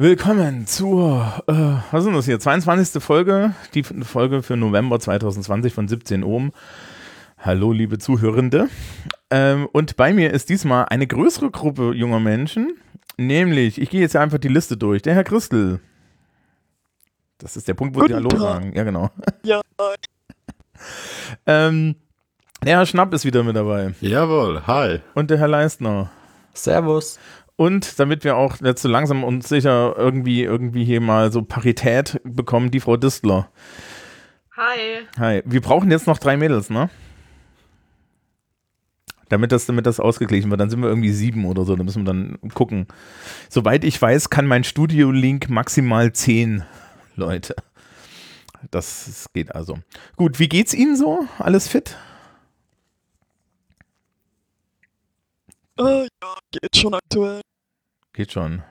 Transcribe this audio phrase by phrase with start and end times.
[0.00, 1.52] Willkommen zur, äh,
[1.90, 3.02] was ist das hier, 22.
[3.02, 6.52] Folge, die Folge für November 2020 von 17 Ohm.
[7.36, 8.68] Hallo, liebe Zuhörende.
[9.28, 12.76] Ähm, und bei mir ist diesmal eine größere Gruppe junger Menschen,
[13.16, 15.02] nämlich, ich gehe jetzt einfach die Liste durch.
[15.02, 15.80] Der Herr Christel.
[17.38, 18.72] Das ist der Punkt, wo Sie Hallo sagen.
[18.76, 19.10] Ja, genau.
[19.42, 19.62] Ja.
[21.46, 21.96] ähm,
[22.64, 23.94] der Herr Schnapp ist wieder mit dabei.
[24.00, 25.00] Jawohl, hi.
[25.14, 26.08] Und der Herr Leistner.
[26.54, 27.18] Servus.
[27.58, 32.20] Und damit wir auch jetzt so langsam und sicher irgendwie, irgendwie hier mal so Parität
[32.22, 33.50] bekommen, die Frau Distler.
[34.56, 34.78] Hi.
[35.18, 35.42] Hi.
[35.44, 36.88] Wir brauchen jetzt noch drei Mädels, ne?
[39.28, 40.60] Damit das, damit das ausgeglichen wird.
[40.60, 41.74] Dann sind wir irgendwie sieben oder so.
[41.74, 42.86] Da müssen wir dann gucken.
[43.48, 46.62] Soweit ich weiß, kann mein Studio-Link maximal zehn
[47.16, 47.56] Leute.
[48.70, 49.80] Das geht also.
[50.14, 51.26] Gut, wie geht's Ihnen so?
[51.40, 51.96] Alles fit?
[55.78, 57.40] Äh, ja, geht schon aktuell.
[58.12, 58.62] Geht schon.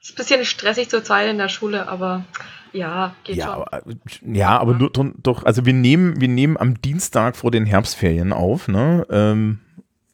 [0.00, 2.24] Ist ein bisschen stressig zur Zeit in der Schule, aber
[2.72, 3.54] ja, geht ja, schon.
[3.54, 3.82] Aber,
[4.22, 8.68] ja, aber nur, doch, also wir nehmen, wir nehmen am Dienstag vor den Herbstferien auf,
[8.68, 9.06] ne?
[9.10, 9.60] Ähm,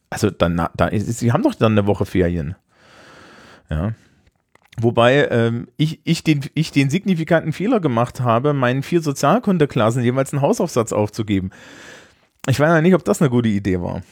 [0.09, 2.55] also dann, da, sie haben doch dann eine Woche Ferien.
[3.69, 3.93] Ja.
[4.79, 10.33] Wobei ähm, ich, ich, den, ich den signifikanten Fehler gemacht habe, meinen vier Sozialkundeklassen jeweils
[10.33, 11.49] einen Hausaufsatz aufzugeben.
[12.47, 14.03] Ich weiß ja nicht, ob das eine gute Idee war.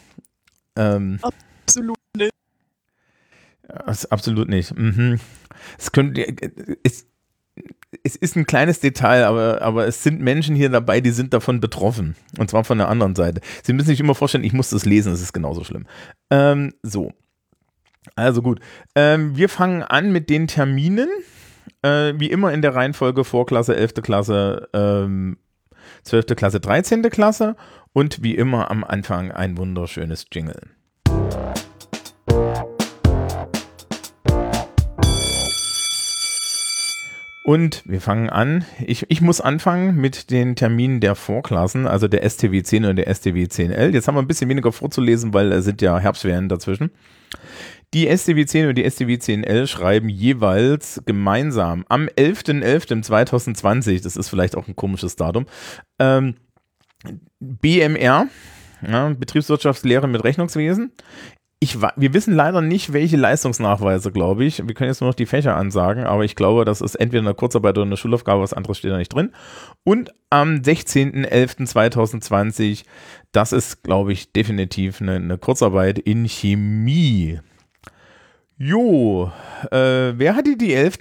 [0.76, 1.20] Ähm,
[1.78, 2.34] Absolut nicht.
[4.12, 4.78] Absolut nicht.
[4.78, 5.20] Mhm.
[5.78, 6.26] Es, könnte,
[6.84, 7.08] es,
[8.04, 11.60] es ist ein kleines Detail, aber, aber es sind Menschen hier dabei, die sind davon
[11.60, 12.16] betroffen.
[12.38, 13.42] Und zwar von der anderen Seite.
[13.64, 15.86] Sie müssen sich immer vorstellen, ich muss das lesen, das ist genauso schlimm.
[16.30, 17.12] Ähm, so.
[18.16, 18.60] Also gut.
[18.94, 21.10] Ähm, wir fangen an mit den Terminen.
[21.82, 23.96] Äh, wie immer in der Reihenfolge Vorklasse, 11.
[23.96, 25.38] Klasse, ähm,
[26.04, 26.36] 12.
[26.36, 27.02] Klasse, 13.
[27.10, 27.56] Klasse.
[27.94, 30.75] Und wie immer am Anfang ein wunderschönes Jingle.
[37.46, 38.66] Und wir fangen an.
[38.88, 43.14] Ich, ich muss anfangen mit den Terminen der Vorklassen, also der STW 10 und der
[43.14, 43.94] STW 10L.
[43.94, 46.90] Jetzt haben wir ein bisschen weniger vorzulesen, weil es sind ja Herbstferien dazwischen.
[47.94, 54.58] Die STW 10 und die STW 10L schreiben jeweils gemeinsam am 11.11.2020, das ist vielleicht
[54.58, 55.46] auch ein komisches Datum,
[56.00, 56.34] ähm,
[57.40, 58.26] BMR,
[58.88, 60.94] ja, Betriebswirtschaftslehre mit Rechnungswesen,
[61.66, 64.66] ich, wir wissen leider nicht, welche Leistungsnachweise, glaube ich.
[64.66, 67.34] Wir können jetzt nur noch die Fächer ansagen, aber ich glaube, das ist entweder eine
[67.34, 69.32] Kurzarbeit oder eine Schulaufgabe, was anderes steht da nicht drin.
[69.84, 72.86] Und am 16.11.2020,
[73.32, 77.42] das ist, glaube ich, definitiv eine, eine Kurzarbeit in Chemie.
[78.58, 79.32] Jo,
[79.72, 81.00] äh, wer hatte die 11.?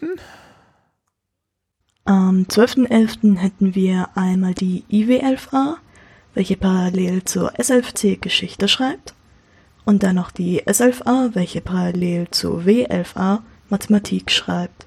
[2.06, 3.36] Am 12.11.
[3.36, 5.76] hätten wir einmal die IW11A,
[6.34, 9.14] welche parallel zur S11C Geschichte schreibt
[9.84, 14.86] und dann noch die S11a, welche parallel zu W11a Mathematik schreibt.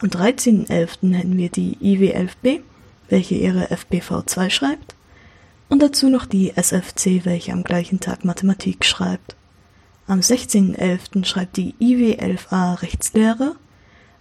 [0.00, 1.14] Am 13.11.
[1.14, 2.60] hätten wir die IW11b,
[3.08, 4.94] welche ihre FPV2 schreibt,
[5.68, 9.36] und dazu noch die SFC, welche am gleichen Tag Mathematik schreibt.
[10.06, 11.24] Am 16.11.
[11.24, 13.56] schreibt die IW11a Rechtslehre,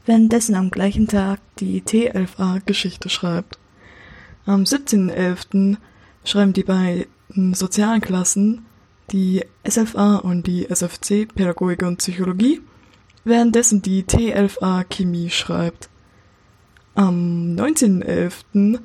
[0.06, 3.60] währenddessen am gleichen Tag die T11a Geschichte schreibt.
[4.46, 5.78] Am 17.11.
[6.24, 8.66] schreiben die beiden sozialen Klassen
[9.12, 12.62] die SFA und die SFC Pädagogik und Psychologie,
[13.24, 15.90] währenddessen die T11A Chemie schreibt.
[16.96, 18.80] Am 19.11.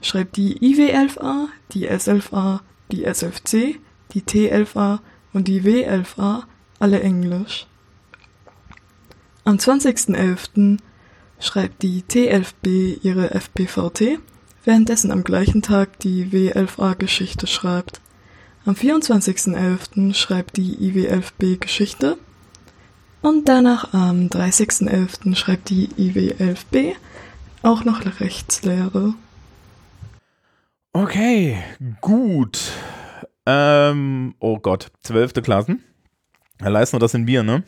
[0.00, 2.60] schreibt die IW11A, die S11A,
[2.92, 3.80] die SFC,
[4.12, 5.00] die T11A
[5.32, 6.44] und die W11A
[6.78, 7.66] alle Englisch.
[9.44, 10.78] Am 20.11.
[11.40, 14.20] schreibt die T11B ihre FPVT,
[14.64, 18.00] währenddessen am gleichen Tag die W11A Geschichte schreibt.
[18.64, 20.14] Am 24.11.
[20.14, 22.18] schreibt die IW11B Geschichte
[23.22, 25.34] und danach am 30.11.
[25.34, 26.94] schreibt die IW11B
[27.62, 29.14] auch noch Rechtslehre.
[30.92, 31.62] Okay,
[32.00, 32.72] gut.
[33.46, 35.82] Ähm, oh Gott, zwölfte Klassen.
[36.60, 37.62] Herr Leisner, das sind wir, ne?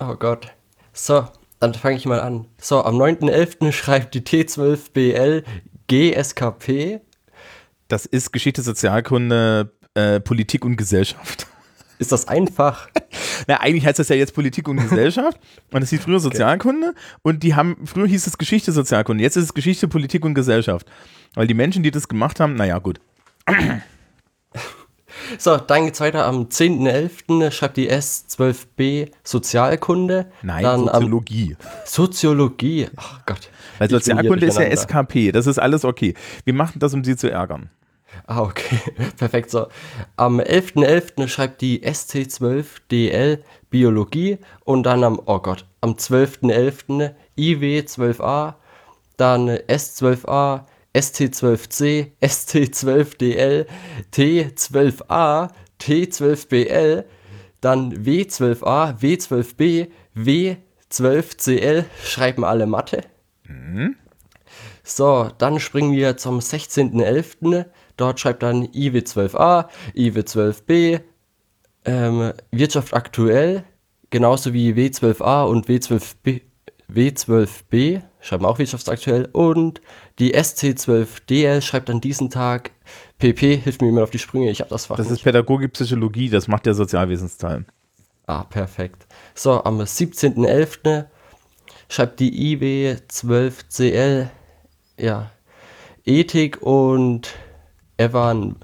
[0.00, 0.52] Oh Gott.
[0.92, 1.26] So,
[1.60, 2.46] dann fange ich mal an.
[2.60, 3.72] So, am 9.11.
[3.72, 5.44] schreibt die T12BL
[5.88, 7.00] GSKP.
[7.88, 11.46] Das ist Geschichte, Sozialkunde, äh, Politik und Gesellschaft.
[11.98, 12.88] Ist das einfach?
[13.48, 15.40] Na, eigentlich heißt das ja jetzt Politik und Gesellschaft.
[15.72, 16.94] und es hieß früher Sozialkunde.
[17.22, 19.24] Und die haben, früher hieß es Geschichte, Sozialkunde.
[19.24, 20.86] Jetzt ist es Geschichte, Politik und Gesellschaft.
[21.34, 23.00] Weil die Menschen, die das gemacht haben, naja, gut.
[25.36, 26.24] So, dann geht's weiter.
[26.26, 27.50] Am 10.11.
[27.50, 30.30] schreibt die S12b Sozialkunde.
[30.42, 31.56] Nein, dann Soziologie.
[31.84, 32.86] Soziologie.
[32.96, 33.50] Ach Gott.
[33.78, 35.32] Weil Sozialkunde ist ja SKP.
[35.32, 36.14] Das ist alles okay.
[36.44, 37.68] Wir machen das, um sie zu ärgern.
[38.30, 38.78] Ah, okay.
[39.16, 39.50] Perfekt.
[39.50, 39.68] So.
[40.16, 41.28] Am 11.11.
[41.28, 43.38] schreibt die ST12DL
[43.70, 47.14] Biologie und dann am, oh Gott, am 12.11.
[47.38, 48.54] IW12A,
[49.16, 53.66] dann S12A, ST12C, ST12DL,
[54.12, 55.48] T12A,
[55.80, 57.04] T12BL,
[57.62, 63.04] dann W12A, W12B, W12CL, schreiben alle Mathe.
[64.82, 67.66] So, dann springen wir zum 16.11.
[67.98, 71.00] Dort schreibt dann IW12A, IW12B,
[71.84, 73.64] ähm, Wirtschaft aktuell,
[74.08, 76.40] genauso wie W12A und W12B,
[76.90, 79.80] W12B schreiben auch wirtschaftsaktuell und
[80.18, 82.70] die SC12DL schreibt an diesem Tag
[83.18, 85.24] PP, hilft mir immer auf die Sprünge, ich habe das Fach Das ist nicht.
[85.24, 87.66] Pädagogik, Psychologie, das macht der Sozialwesensteil.
[88.26, 89.06] Ah, perfekt.
[89.34, 91.06] So, am 17.11.
[91.88, 94.28] schreibt die IW12CL,
[94.98, 95.30] ja,
[96.04, 97.34] Ethik und
[97.98, 98.56] Evan,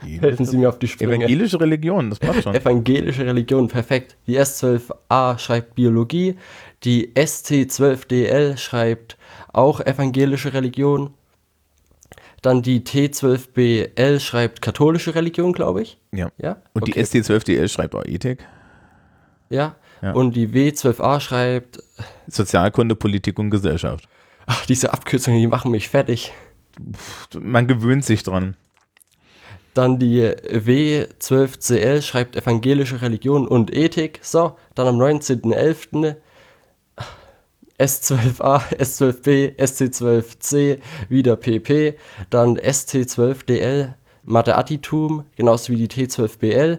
[0.00, 1.16] helfen Sie mir auf die Sprünge.
[1.16, 2.54] Evangelische Religion, das passt schon.
[2.54, 4.16] Evangelische Religion, perfekt.
[4.26, 6.36] Die S12a schreibt Biologie,
[6.84, 9.16] die ST12DL schreibt
[9.52, 11.14] auch evangelische Religion.
[12.42, 15.98] Dann die T12BL schreibt katholische Religion, glaube ich.
[16.12, 16.30] Ja.
[16.38, 16.58] Ja.
[16.74, 16.92] Und okay.
[16.92, 18.46] die ST12DL schreibt auch Ethik,
[19.48, 19.74] Ja.
[20.02, 20.12] Ja.
[20.12, 21.82] Und die W12A schreibt,
[22.28, 24.06] Sozialkunde, Politik und Gesellschaft.
[24.44, 26.32] ach, diese Abkürzungen, die machen mich fertig.
[27.40, 28.56] Man gewöhnt sich dran.
[29.76, 34.20] Dann die W12CL schreibt evangelische Religion und Ethik.
[34.22, 36.16] So, dann am 19.11.
[37.78, 40.78] S12A, S12B, SC12C,
[41.10, 41.96] wieder PP,
[42.30, 43.92] dann ST12DL,
[44.24, 46.78] Mathe-Attitum, genauso wie die T12BL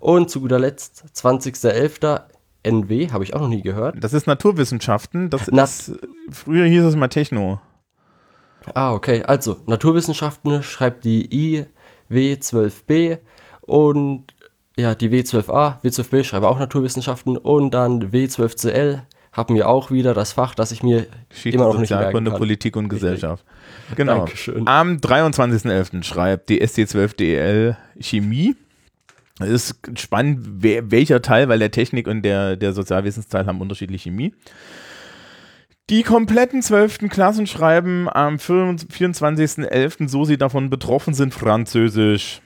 [0.00, 2.22] und zu guter Letzt 20.11.
[2.64, 4.02] NW, habe ich auch noch nie gehört.
[4.02, 5.92] Das ist Naturwissenschaften, das Na- ist,
[6.30, 7.60] früher hieß es mal Techno.
[8.74, 9.22] Ah, okay.
[9.22, 11.30] Also, Naturwissenschaften schreibt die
[12.10, 13.18] IW12B
[13.62, 14.24] und
[14.76, 19.00] ja, die W12A, W12B schreibe auch Naturwissenschaften und dann W12CL
[19.32, 22.30] haben wir auch wieder das Fach, das ich mir Geschichte, immer noch nicht merken Sozialkunde,
[22.30, 22.38] kann.
[22.38, 23.44] Politik und Gesellschaft.
[23.96, 24.18] Genau.
[24.18, 24.66] Dankeschön.
[24.66, 26.02] Am 23.11.
[26.02, 28.56] schreibt die SC12DL Chemie.
[29.40, 34.34] Es ist spannend, welcher Teil, weil der Technik und der, der Sozialwesensteil haben unterschiedliche Chemie.
[35.90, 37.08] Die kompletten 12.
[37.08, 42.42] Klassen schreiben am 24.11., so sie davon betroffen sind, Französisch.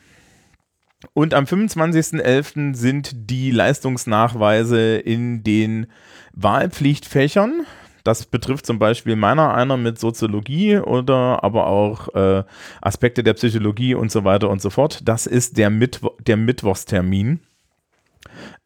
[1.12, 2.76] Und am 25.11.
[2.76, 5.88] sind die Leistungsnachweise in den
[6.34, 7.66] Wahlpflichtfächern.
[8.04, 12.44] Das betrifft zum Beispiel meiner einer mit Soziologie oder aber auch äh,
[12.80, 15.00] Aspekte der Psychologie und so weiter und so fort.
[15.04, 17.40] Das ist der, Mittwo der Mittwochstermin.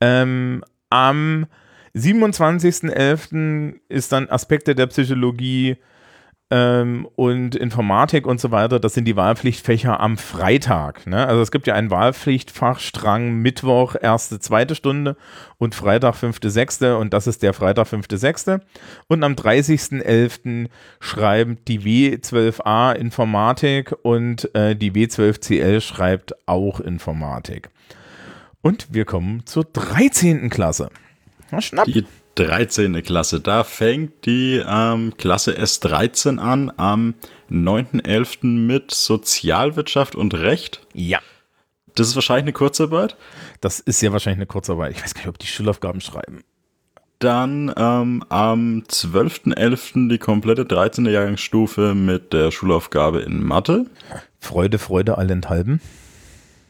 [0.01, 1.47] Ähm, am
[1.97, 3.81] 27.11.
[3.89, 5.77] ist dann Aspekte der Psychologie
[6.51, 8.79] ähm, und Informatik und so weiter.
[8.79, 11.07] Das sind die Wahlpflichtfächer am Freitag.
[11.07, 11.27] Ne?
[11.27, 15.17] Also es gibt ja einen Wahlpflichtfachstrang Mittwoch, erste, zweite Stunde
[15.57, 18.61] und Freitag, fünfte, sechste und das ist der Freitag, fünfte, sechste.
[19.09, 20.69] Und am 30.11.
[21.01, 27.71] schreiben die W12a Informatik und äh, die W12CL schreibt auch Informatik.
[28.61, 30.51] Und wir kommen zur 13.
[30.51, 30.91] Klasse.
[31.51, 31.87] Na, schnapp.
[31.87, 32.05] Die
[32.37, 33.03] 13.
[33.03, 33.41] Klasse.
[33.41, 37.15] Da fängt die ähm, Klasse S13 an am
[37.51, 38.47] 9.11.
[38.47, 40.87] mit Sozialwirtschaft und Recht.
[40.93, 41.21] Ja.
[41.95, 43.17] Das ist wahrscheinlich eine Kurzarbeit.
[43.61, 44.93] Das ist ja wahrscheinlich eine Kurzarbeit.
[44.93, 46.45] Ich weiß gar nicht, ob die Schulaufgaben schreiben.
[47.19, 50.11] Dann ähm, am 12.11.
[50.11, 51.07] die komplette 13.
[51.07, 53.87] Jahrgangsstufe mit der Schulaufgabe in Mathe.
[54.39, 55.81] Freude, Freude, allenthalben.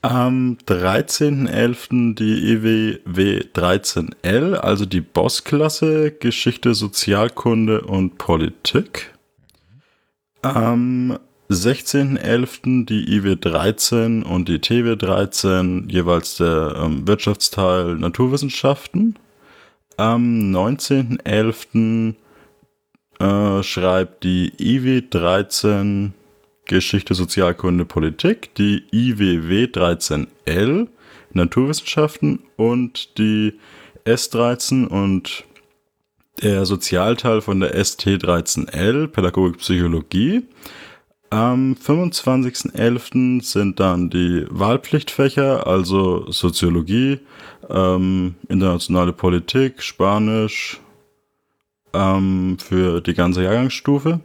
[0.03, 2.15] Am 13.11.
[2.15, 9.15] die EWW 13L, also die Bossklasse Geschichte, Sozialkunde und Politik.
[10.43, 11.19] Am
[11.51, 12.87] 16.11.
[12.87, 19.19] die IW 13 und die TW 13, jeweils der ähm, Wirtschaftsteil Naturwissenschaften.
[19.97, 22.15] Am 19.11.
[23.19, 26.13] Äh, schreibt die IW 13
[26.67, 30.89] Geschichte, Sozialkunde, Politik, die IWW 13L,
[31.33, 33.55] Naturwissenschaften und die
[34.05, 35.45] S13 und
[36.43, 40.43] der Sozialteil von der ST13L, Pädagogik, Psychologie.
[41.31, 43.43] Am 25.11.
[43.43, 47.21] sind dann die Wahlpflichtfächer, also Soziologie,
[47.69, 50.81] ähm, internationale Politik, Spanisch
[51.93, 54.21] ähm, für die ganze Jahrgangsstufe.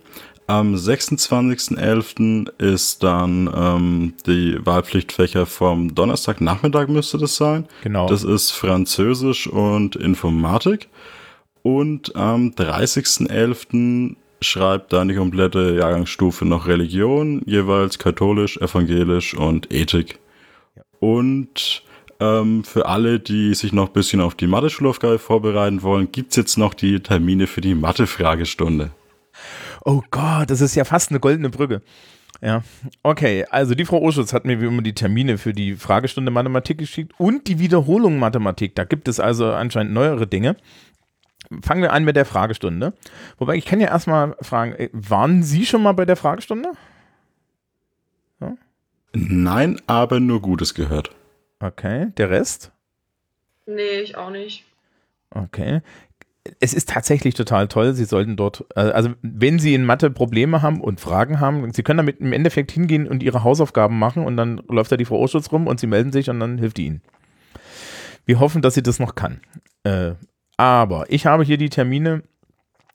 [0.51, 2.49] Am 26.11.
[2.57, 7.69] ist dann ähm, die Wahlpflichtfächer vom Donnerstagnachmittag müsste das sein.
[7.83, 8.05] Genau.
[8.09, 10.89] Das ist Französisch und Informatik.
[11.63, 14.17] Und am 30.11.
[14.41, 20.19] schreibt dann die komplette Jahrgangsstufe noch Religion, jeweils katholisch, evangelisch und Ethik.
[20.99, 21.81] Und
[22.19, 26.57] ähm, für alle, die sich noch ein bisschen auf die Mathe-Schulaufgabe vorbereiten wollen, gibt's jetzt
[26.57, 28.91] noch die Termine für die Mathe-Fragestunde.
[29.83, 31.81] Oh Gott, das ist ja fast eine goldene Brücke.
[32.41, 32.63] Ja,
[33.03, 33.45] okay.
[33.49, 37.13] Also die Frau Urschutz hat mir wie immer die Termine für die Fragestunde Mathematik geschickt
[37.17, 38.75] und die Wiederholung Mathematik.
[38.75, 40.55] Da gibt es also anscheinend neuere Dinge.
[41.61, 42.93] Fangen wir an mit der Fragestunde.
[43.37, 46.71] Wobei ich kann ja erstmal fragen, äh, waren Sie schon mal bei der Fragestunde?
[49.13, 51.11] Nein, aber nur Gutes gehört.
[51.59, 52.71] Okay, der Rest?
[53.65, 54.65] Nee, ich auch nicht.
[55.29, 55.81] Okay.
[56.59, 57.93] Es ist tatsächlich total toll.
[57.93, 61.83] Sie sollten dort, äh, also wenn Sie in Mathe Probleme haben und Fragen haben, Sie
[61.83, 65.19] können damit im Endeffekt hingehen und Ihre Hausaufgaben machen und dann läuft da die Frau
[65.19, 67.01] Urschutz rum und Sie melden sich und dann hilft die Ihnen.
[68.25, 69.41] Wir hoffen, dass sie das noch kann.
[69.83, 70.13] Äh,
[70.57, 72.23] aber ich habe hier die Termine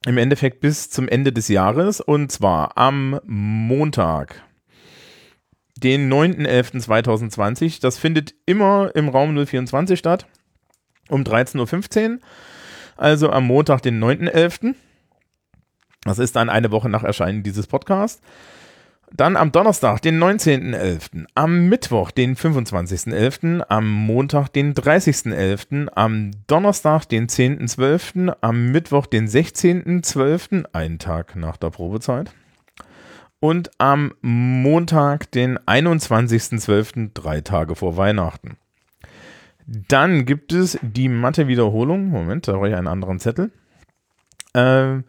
[0.04, 4.42] im Endeffekt bis zum Ende des Jahres und zwar am Montag,
[5.76, 7.80] den 9.11.2020.
[7.80, 10.26] Das findet immer im Raum 024 statt,
[11.08, 12.18] um 13.15 Uhr.
[12.96, 14.74] Also am Montag, den 9.11.
[16.04, 18.22] Das ist dann eine Woche nach Erscheinen dieses Podcasts.
[19.12, 27.04] Dann am Donnerstag, den 19.11., am Mittwoch, den 25.11., am Montag, den 30.11., am Donnerstag,
[27.08, 32.32] den 10.12., am Mittwoch, den 16.12., einen Tag nach der Probezeit,
[33.38, 38.56] und am Montag, den 21.12., drei Tage vor Weihnachten.
[39.66, 42.08] Dann gibt es die Mathe-Wiederholung.
[42.08, 43.50] Moment, da brauche ich einen anderen Zettel.
[44.54, 45.04] Ähm,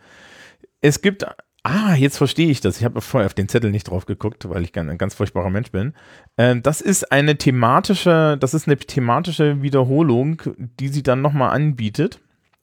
[0.82, 1.26] es gibt
[1.70, 2.78] Ah, jetzt verstehe ich das.
[2.78, 5.70] Ich habe vorher auf den Zettel nicht drauf geguckt, weil ich ein ganz furchtbarer Mensch
[5.70, 5.94] bin.
[6.38, 12.22] Ähm, das ist eine thematische, das ist eine thematische Wiederholung, die sie dann nochmal anbietet.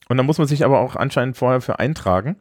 [0.08, 2.36] Und da muss man sich aber auch anscheinend vorher für eintragen.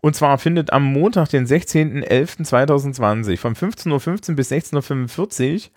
[0.00, 5.70] Und zwar findet am Montag, den 16.11.2020 von 15.15 Uhr bis 16.45 Uhr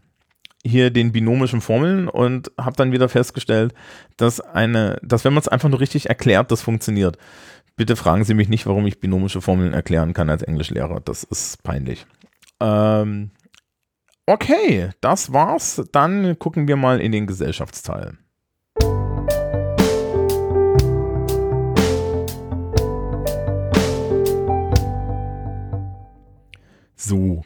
[0.66, 3.74] hier den binomischen Formeln und habe dann wieder festgestellt,
[4.16, 7.18] dass eine, dass wenn man es einfach nur richtig erklärt, das funktioniert.
[7.76, 11.00] Bitte fragen Sie mich nicht, warum ich binomische Formeln erklären kann als Englischlehrer.
[11.04, 12.06] Das ist peinlich.
[12.60, 13.30] Ähm,
[14.26, 15.82] okay, das war's.
[15.92, 18.16] Dann gucken wir mal in den Gesellschaftsteil.
[27.04, 27.44] So.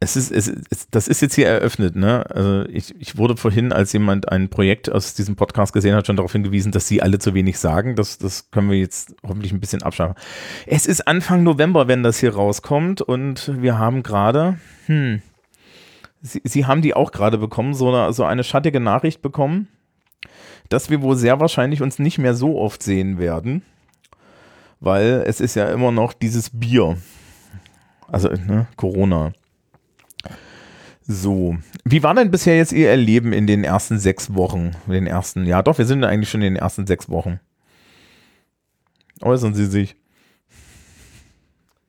[0.00, 2.28] Es ist, es, es, das ist jetzt hier eröffnet, ne?
[2.28, 6.16] Also ich, ich wurde vorhin, als jemand ein Projekt aus diesem Podcast gesehen hat, schon
[6.16, 7.94] darauf hingewiesen, dass sie alle zu wenig sagen.
[7.94, 10.16] Das, das können wir jetzt hoffentlich ein bisschen abschaffen.
[10.66, 15.22] Es ist Anfang November, wenn das hier rauskommt, und wir haben gerade, hm,
[16.22, 19.68] Sie, Sie haben die auch gerade bekommen, so eine, so eine schattige Nachricht bekommen,
[20.68, 23.62] dass wir wohl sehr wahrscheinlich uns nicht mehr so oft sehen werden,
[24.80, 26.96] weil es ist ja immer noch dieses Bier.
[28.12, 29.32] Also ne, Corona.
[31.04, 34.70] So, wie war denn bisher jetzt Ihr Erleben in den ersten sechs Wochen?
[34.86, 37.40] In den ersten, ja doch, wir sind eigentlich schon in den ersten sechs Wochen.
[39.20, 39.96] Äußern Sie sich.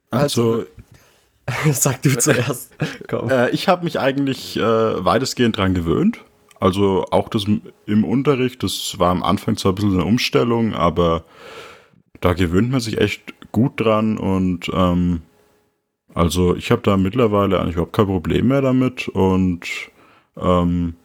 [0.09, 0.65] Also,
[1.71, 2.71] Sag du zuerst.
[3.07, 3.29] Komm.
[3.29, 6.19] Äh, ich habe mich eigentlich äh, weitestgehend dran gewöhnt.
[6.59, 7.45] Also auch das
[7.85, 11.25] im Unterricht, das war am Anfang zwar ein bisschen eine Umstellung, aber
[12.21, 15.23] da gewöhnt man sich echt gut dran und ähm,
[16.13, 19.67] also ich habe da mittlerweile eigentlich überhaupt kein Problem mehr damit und
[20.37, 20.95] ähm,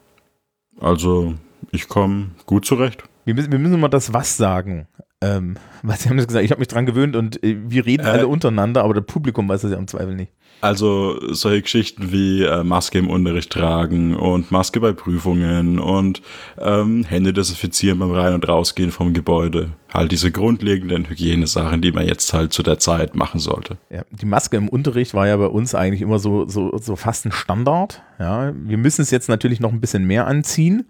[0.80, 1.34] also
[1.72, 3.04] ich komme gut zurecht.
[3.28, 4.88] Wir müssen, wir müssen mal das Was sagen.
[5.20, 8.06] Ähm, weil Sie haben das gesagt, ich habe mich dran gewöhnt und äh, wir reden
[8.06, 8.10] Äh.
[8.10, 10.32] alle untereinander, aber das Publikum weiß das ja im Zweifel nicht.
[10.62, 16.22] Also solche Geschichten wie äh, Maske im Unterricht tragen und Maske bei Prüfungen und
[16.58, 19.72] ähm, Hände desinfizieren beim Rein- und Rausgehen vom Gebäude.
[19.92, 23.76] Halt diese grundlegenden Hygienesachen, die man jetzt halt zu der Zeit machen sollte.
[23.90, 27.26] Ja, die Maske im Unterricht war ja bei uns eigentlich immer so, so, so fast
[27.26, 28.00] ein Standard.
[28.18, 30.86] Ja, wir müssen es jetzt natürlich noch ein bisschen mehr anziehen.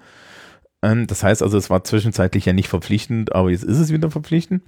[0.82, 4.11] Ähm, das heißt also, es war zwischenzeitlich ja nicht verpflichtend, aber jetzt ist es wieder
[4.11, 4.62] verpflichtend.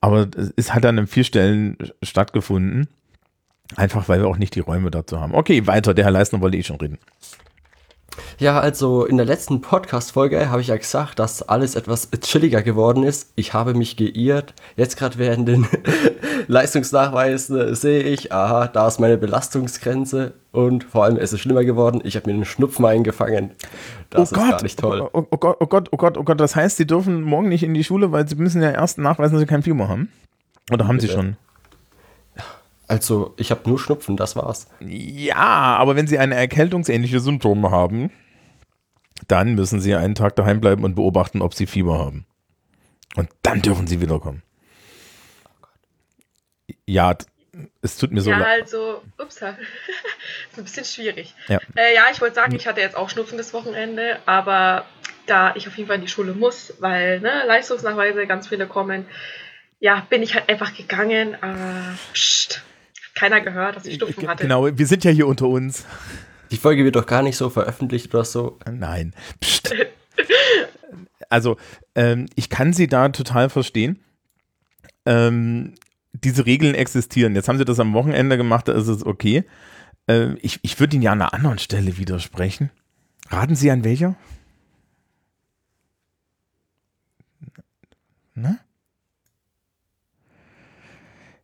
[0.00, 2.88] Aber es hat dann an vier Stellen stattgefunden.
[3.76, 5.34] Einfach weil wir auch nicht die Räume dazu haben.
[5.34, 5.94] Okay, weiter.
[5.94, 6.98] Der Herr Leistner wollte eh schon reden.
[8.38, 13.04] Ja, also in der letzten Podcast-Folge habe ich ja gesagt, dass alles etwas chilliger geworden
[13.04, 13.32] ist.
[13.36, 14.54] Ich habe mich geirrt.
[14.76, 15.66] Jetzt gerade während den
[16.48, 21.64] Leistungsnachweisen äh, sehe ich, aha, da ist meine Belastungsgrenze und vor allem ist es schlimmer
[21.64, 22.00] geworden.
[22.02, 23.52] Ich habe mir einen Schnupfen eingefangen.
[24.10, 25.08] Das ist gar nicht toll.
[25.12, 26.40] Oh, oh Gott, oh Gott, oh Gott, oh Gott.
[26.40, 29.34] Das heißt, Sie dürfen morgen nicht in die Schule, weil Sie müssen ja erst nachweisen,
[29.34, 30.10] dass Sie kein Fieber haben.
[30.72, 31.18] Oder haben Sie Bitte.
[31.18, 31.36] schon?
[32.86, 34.66] Also, ich habe nur Schnupfen, das war's.
[34.80, 38.10] Ja, aber wenn Sie eine erkältungsähnliche Symptome haben,
[39.28, 42.26] dann müssen Sie einen Tag daheim bleiben und beobachten, ob Sie Fieber haben.
[43.16, 44.42] Und dann dürfen Sie wiederkommen.
[46.86, 47.16] Ja,
[47.82, 48.62] es tut mir so ja, leid.
[48.62, 51.34] also, ups, ist ein bisschen schwierig.
[51.48, 51.60] Ja.
[51.76, 54.84] Äh, ja, ich wollte sagen, ich hatte jetzt auch Schnupfen das Wochenende, aber
[55.26, 59.06] da ich auf jeden Fall in die Schule muss, weil ne, Leistungsnachweise ganz viele kommen,
[59.80, 61.36] ja, bin ich halt einfach gegangen.
[61.40, 64.42] Aber pst, hat keiner gehört, dass ich Schnupfen hatte.
[64.42, 65.86] Genau, wir sind ja hier unter uns.
[66.54, 68.60] Die Folge wird doch gar nicht so veröffentlicht oder so.
[68.70, 69.12] Nein.
[69.40, 69.74] Psst.
[71.28, 71.56] Also,
[71.96, 73.98] ähm, ich kann Sie da total verstehen.
[75.04, 75.74] Ähm,
[76.12, 77.34] diese Regeln existieren.
[77.34, 79.42] Jetzt haben Sie das am Wochenende gemacht, da ist es okay.
[80.06, 82.70] Äh, ich ich würde Ihnen ja an einer anderen Stelle widersprechen.
[83.30, 84.14] Raten Sie an welcher?
[88.36, 88.60] Ne?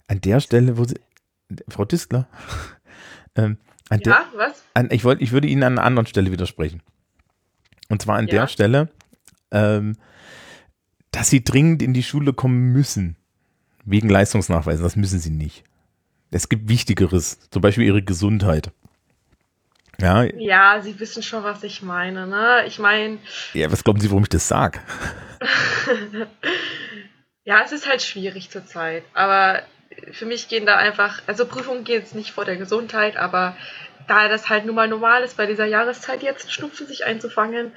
[0.07, 1.01] An der Stelle, wo Sie.
[1.69, 2.29] Frau Distler.
[3.35, 3.59] ähm,
[3.91, 4.65] an der, Ja, was?
[4.75, 6.83] an, ich, wollte, ich würde Ihnen an einer anderen Stelle widersprechen.
[7.89, 8.41] Und zwar an Ja.
[8.43, 8.89] der Stelle,
[9.51, 9.97] ähm,
[11.11, 13.17] dass Sie dringend in die Schule kommen müssen.
[13.85, 14.83] Wegen Leistungsnachweisen.
[14.83, 15.65] Das müssen Sie nicht.
[16.31, 17.41] Es gibt Wichtigeres.
[17.51, 18.71] Zum Beispiel Ihre Gesundheit.
[20.01, 22.65] Ja, Ja, Sie wissen schon, was ich meine, ne?
[22.67, 23.19] Ich meine,
[23.53, 24.79] ja was glauben Sie, warum ich das sage?
[27.45, 29.63] ja, es ist halt schwierig zurzeit, aber
[30.13, 33.57] für mich gehen da einfach, also Prüfungen gehen jetzt nicht vor der Gesundheit, aber
[34.09, 37.73] da das halt nun mal normal ist, bei dieser Jahreszeit jetzt Schnupfen sich einzufangen,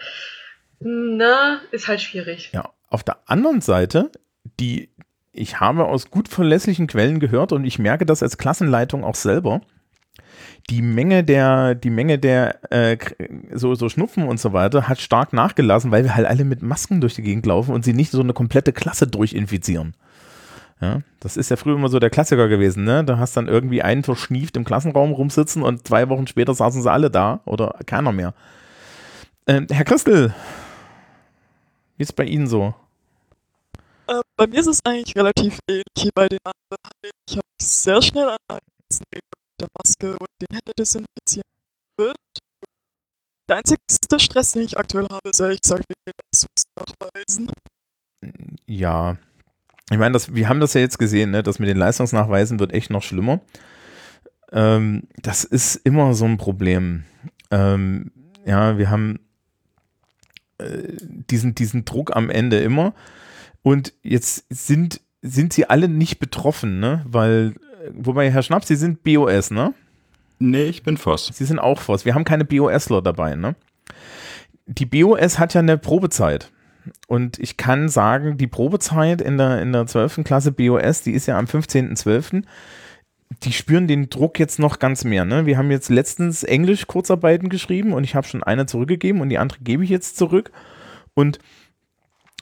[0.79, 2.51] ne, ist halt schwierig.
[2.53, 4.11] Ja, auf der anderen Seite,
[4.59, 4.89] die
[5.31, 9.61] ich habe aus gut verlässlichen Quellen gehört und ich merke das als Klassenleitung auch selber.
[10.69, 12.97] Die Menge der, die Menge der äh,
[13.51, 17.01] so, so Schnupfen und so weiter hat stark nachgelassen, weil wir halt alle mit Masken
[17.01, 19.95] durch die Gegend laufen und sie nicht so eine komplette Klasse durchinfizieren.
[20.83, 23.05] Ja, das ist ja früher immer so der Klassiker gewesen, ne?
[23.05, 26.91] Da hast dann irgendwie einen verschnieft im Klassenraum rumsitzen und zwei Wochen später saßen sie
[26.91, 28.33] alle da oder keiner mehr.
[29.47, 30.35] Ähm, Herr Christel,
[31.95, 32.75] wie ist es bei Ihnen so?
[34.07, 37.11] Äh, bei mir ist es eigentlich relativ ähnlich wie bei den anderen.
[37.29, 38.59] Ich habe mich sehr schnell an
[39.13, 39.23] mit
[39.61, 41.47] der Maske und den Hände desinfizieren
[41.95, 42.17] gewöhnt.
[43.47, 47.51] Der einzigste Stress, den ich aktuell habe, ist ehrlich gesagt den Leistungsnachweisen.
[48.65, 49.15] Ja,
[49.93, 51.43] ich meine, das, wir haben das ja jetzt gesehen, ne?
[51.43, 53.41] das mit den Leistungsnachweisen wird echt noch schlimmer.
[54.51, 57.03] Ähm, das ist immer so ein Problem.
[57.51, 58.11] Ähm,
[58.45, 59.19] ja, wir haben
[60.57, 62.93] äh, diesen, diesen Druck am Ende immer.
[63.61, 67.03] Und jetzt sind, sind sie alle nicht betroffen, ne?
[67.07, 69.73] Weil, äh, wobei, Herr Schnapp, Sie sind BOS, ne?
[70.39, 71.31] Nee, ich bin Voss.
[71.33, 72.05] Sie sind auch Voss.
[72.05, 73.55] Wir haben keine BOSler dabei, ne?
[74.65, 76.51] Die BOS hat ja eine Probezeit.
[77.07, 80.23] Und ich kann sagen, die Probezeit in der, in der 12.
[80.23, 82.43] Klasse BOS, die ist ja am 15.12.
[83.43, 85.25] Die spüren den Druck jetzt noch ganz mehr.
[85.25, 85.45] Ne?
[85.45, 89.39] Wir haben jetzt letztens Englisch Kurzarbeiten geschrieben und ich habe schon eine zurückgegeben und die
[89.39, 90.51] andere gebe ich jetzt zurück.
[91.13, 91.39] Und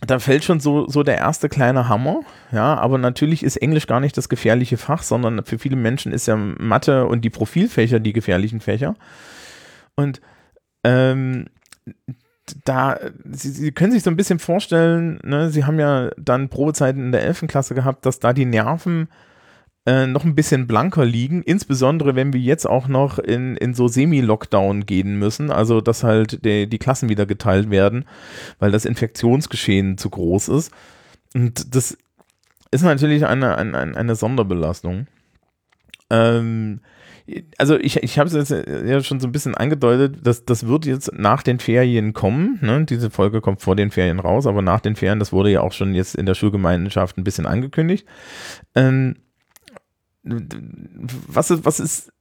[0.06, 2.22] da fällt schon so, so der erste kleine Hammer.
[2.52, 6.28] Ja, aber natürlich ist Englisch gar nicht das gefährliche Fach, sondern für viele Menschen ist
[6.28, 8.96] ja Mathe und die Profilfächer die gefährlichen Fächer.
[9.96, 10.20] Und
[10.84, 11.46] ähm,
[12.64, 17.06] da, Sie, Sie können sich so ein bisschen vorstellen, ne, Sie haben ja dann Probezeiten
[17.06, 17.46] in der 11.
[17.48, 19.08] Klasse gehabt, dass da die Nerven
[19.86, 23.88] äh, noch ein bisschen blanker liegen, insbesondere wenn wir jetzt auch noch in, in so
[23.88, 28.06] Semi-Lockdown gehen müssen, also dass halt die, die Klassen wieder geteilt werden,
[28.60, 30.72] weil das Infektionsgeschehen zu groß ist.
[31.34, 31.98] Und das
[32.72, 35.08] ist natürlich eine, eine, eine Sonderbelastung.
[36.10, 36.82] Ähm,
[37.58, 40.86] also ich, ich habe es jetzt ja schon so ein bisschen angedeutet, dass das wird
[40.86, 42.60] jetzt nach den Ferien kommen.
[42.62, 42.86] Ne?
[42.86, 45.74] Diese Folge kommt vor den Ferien raus, aber nach den Ferien, das wurde ja auch
[45.74, 48.08] schon jetzt in der Schulgemeinschaft ein bisschen angekündigt.
[48.76, 49.16] Ähm,
[50.24, 52.12] was ist, was ist,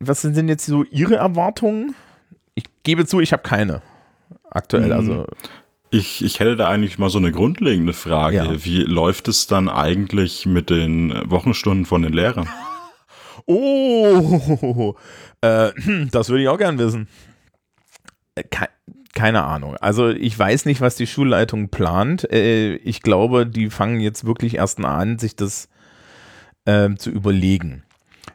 [0.00, 1.94] was sind jetzt so Ihre Erwartungen?
[2.54, 3.82] Ich gebe zu, ich habe keine
[4.50, 4.92] aktuell.
[4.92, 5.26] Also hm.
[5.90, 8.36] ich, ich hätte da eigentlich mal so eine grundlegende Frage.
[8.36, 8.64] Ja.
[8.64, 12.48] Wie läuft es dann eigentlich mit den Wochenstunden von den Lehrern?
[13.46, 14.94] Oh,
[15.40, 15.72] äh,
[16.10, 17.08] das würde ich auch gern wissen.
[18.34, 18.68] Äh, Ke
[19.14, 19.76] keine Ahnung.
[19.78, 22.30] Also ich weiß nicht, was die Schulleitung plant.
[22.30, 25.70] Äh, ich glaube, die fangen jetzt wirklich erst mal an, sich das
[26.66, 27.82] äh, zu überlegen.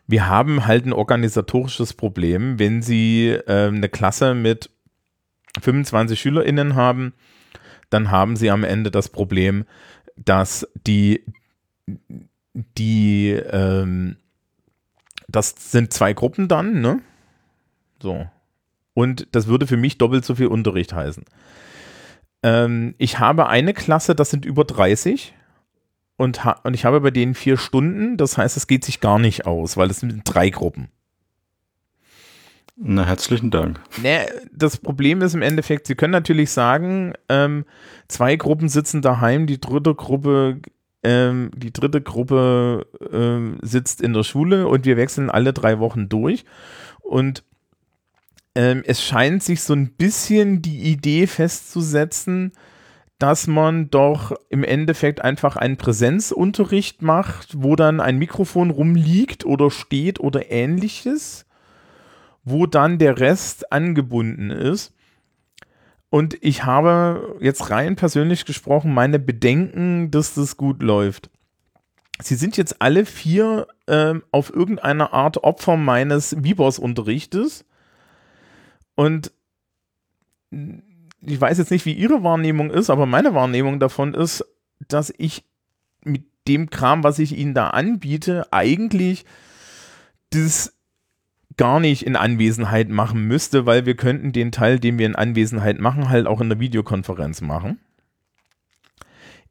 [0.08, 4.71] Wir haben halt ein organisatorisches Problem, wenn Sie äh, eine Klasse mit
[5.62, 7.13] 25 SchülerInnen haben,
[7.91, 9.65] dann haben Sie am Ende das Problem,
[10.15, 11.24] dass die,
[12.54, 14.17] die, ähm,
[15.36, 17.00] das sind zwei Gruppen dann, ne?
[18.02, 18.28] So.
[18.94, 21.24] Und das würde für mich doppelt so viel Unterricht heißen.
[22.44, 25.34] Ähm, ich habe eine Klasse, das sind über 30
[26.17, 29.46] und, und ich habe bei denen vier Stunden, das heißt, es geht sich gar nicht
[29.46, 30.89] aus, weil es sind drei Gruppen.
[32.76, 33.80] Na, herzlichen Dank.
[34.02, 37.65] Nee, das Problem ist im Endeffekt, Sie können natürlich sagen, ähm,
[38.08, 40.62] zwei Gruppen sitzen daheim, die dritte Gruppe,
[41.04, 46.10] ähm, die dritte Gruppe ähm, sitzt in der Schule und wir wechseln alle drei Wochen
[46.10, 46.46] durch.
[47.02, 47.44] Und
[48.56, 52.52] ähm, es scheint sich so ein bisschen die Idee festzusetzen,
[53.20, 59.70] dass man doch im Endeffekt einfach einen Präsenzunterricht macht, wo dann ein Mikrofon rumliegt oder
[59.70, 61.46] steht oder ähnliches
[62.44, 64.94] wo dann der Rest angebunden ist.
[66.12, 71.30] Und ich habe jetzt rein persönlich gesprochen meine Bedenken, dass das gut läuft.
[72.21, 77.63] Sie sind jetzt alle vier ähm, auf irgendeine Art Opfer meines Vibos-Unterrichtes.
[78.95, 79.32] Und
[80.52, 84.43] ich weiß jetzt nicht, wie Ihre Wahrnehmung ist, aber meine Wahrnehmung davon ist,
[84.89, 85.45] dass ich
[86.04, 89.24] mit dem Kram, was ich Ihnen da anbiete, eigentlich
[90.32, 90.74] das
[91.58, 95.80] gar nicht in Anwesenheit machen müsste, weil wir könnten den Teil, den wir in Anwesenheit
[95.80, 97.80] machen, halt auch in der Videokonferenz machen.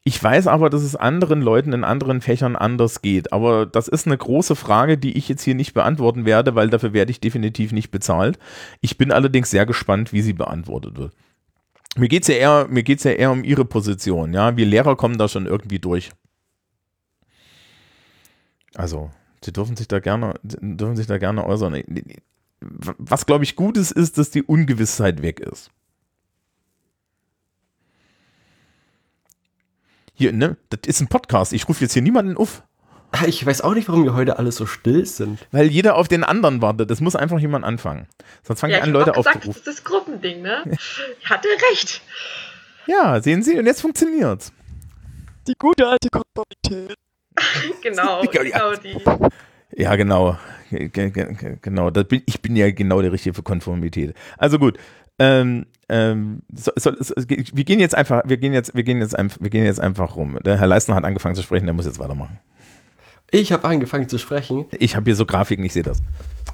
[0.02, 3.34] Ich weiß aber, dass es anderen Leuten in anderen Fächern anders geht.
[3.34, 6.94] Aber das ist eine große Frage, die ich jetzt hier nicht beantworten werde, weil dafür
[6.94, 8.38] werde ich definitiv nicht bezahlt.
[8.80, 11.12] Ich bin allerdings sehr gespannt, wie sie beantwortet wird.
[11.96, 14.32] Mir geht es ja, eher, ja eher um ihre Position.
[14.32, 16.10] Ja, wir Lehrer kommen da schon irgendwie durch.
[18.74, 19.10] Also,
[19.44, 21.83] Sie dürfen sich da gerne, dürfen sich da gerne äußern.
[22.61, 25.70] Was, glaube ich, gut ist, ist, dass die Ungewissheit weg ist.
[30.12, 30.59] Hier, ne?
[30.68, 31.55] Das ist ein Podcast.
[31.55, 32.62] Ich rufe jetzt hier niemanden auf.
[33.26, 35.44] Ich weiß auch nicht, warum wir heute alle so still sind.
[35.50, 36.90] Weil jeder auf den anderen wartet.
[36.90, 38.07] Das muss einfach jemand anfangen.
[38.42, 39.48] Sonst fangen ja, an, Leute aufzurufen.
[39.48, 40.62] Das ist das Gruppending, ne?
[41.20, 42.03] Ich hatte recht.
[42.87, 44.53] Ja, sehen Sie, und jetzt funktioniert's.
[45.48, 46.96] Die gute alte Konformität.
[47.83, 48.96] genau, genau die.
[49.76, 50.37] Ja, genau.
[51.62, 51.90] Genau.
[51.90, 54.14] Das bin, ich bin ja genau der Richtige für Konformität.
[54.38, 54.79] Also gut.
[55.18, 59.18] Ähm, ähm, so, so, so, wir gehen jetzt einfach, wir gehen jetzt, wir gehen jetzt
[59.18, 60.38] einfach, wir gehen jetzt einfach rum.
[60.44, 62.38] Der Herr Leistner hat angefangen zu sprechen, der muss jetzt weitermachen.
[63.31, 64.66] Ich habe angefangen zu sprechen.
[64.79, 66.03] Ich habe hier so Grafiken, ich sehe das.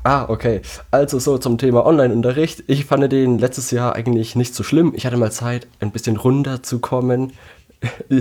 [0.03, 0.61] Ah, okay.
[0.90, 2.64] Also so zum Thema Online-Unterricht.
[2.66, 4.92] Ich fand den letztes Jahr eigentlich nicht so schlimm.
[4.94, 7.33] Ich hatte mal Zeit, ein bisschen runterzukommen.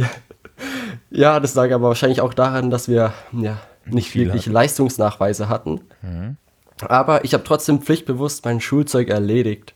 [1.10, 5.82] ja, das lag aber wahrscheinlich auch daran, dass wir ja nicht wirklich Leistungsnachweise hatten.
[6.02, 6.38] Mhm.
[6.82, 9.74] Aber ich habe trotzdem pflichtbewusst mein Schulzeug erledigt.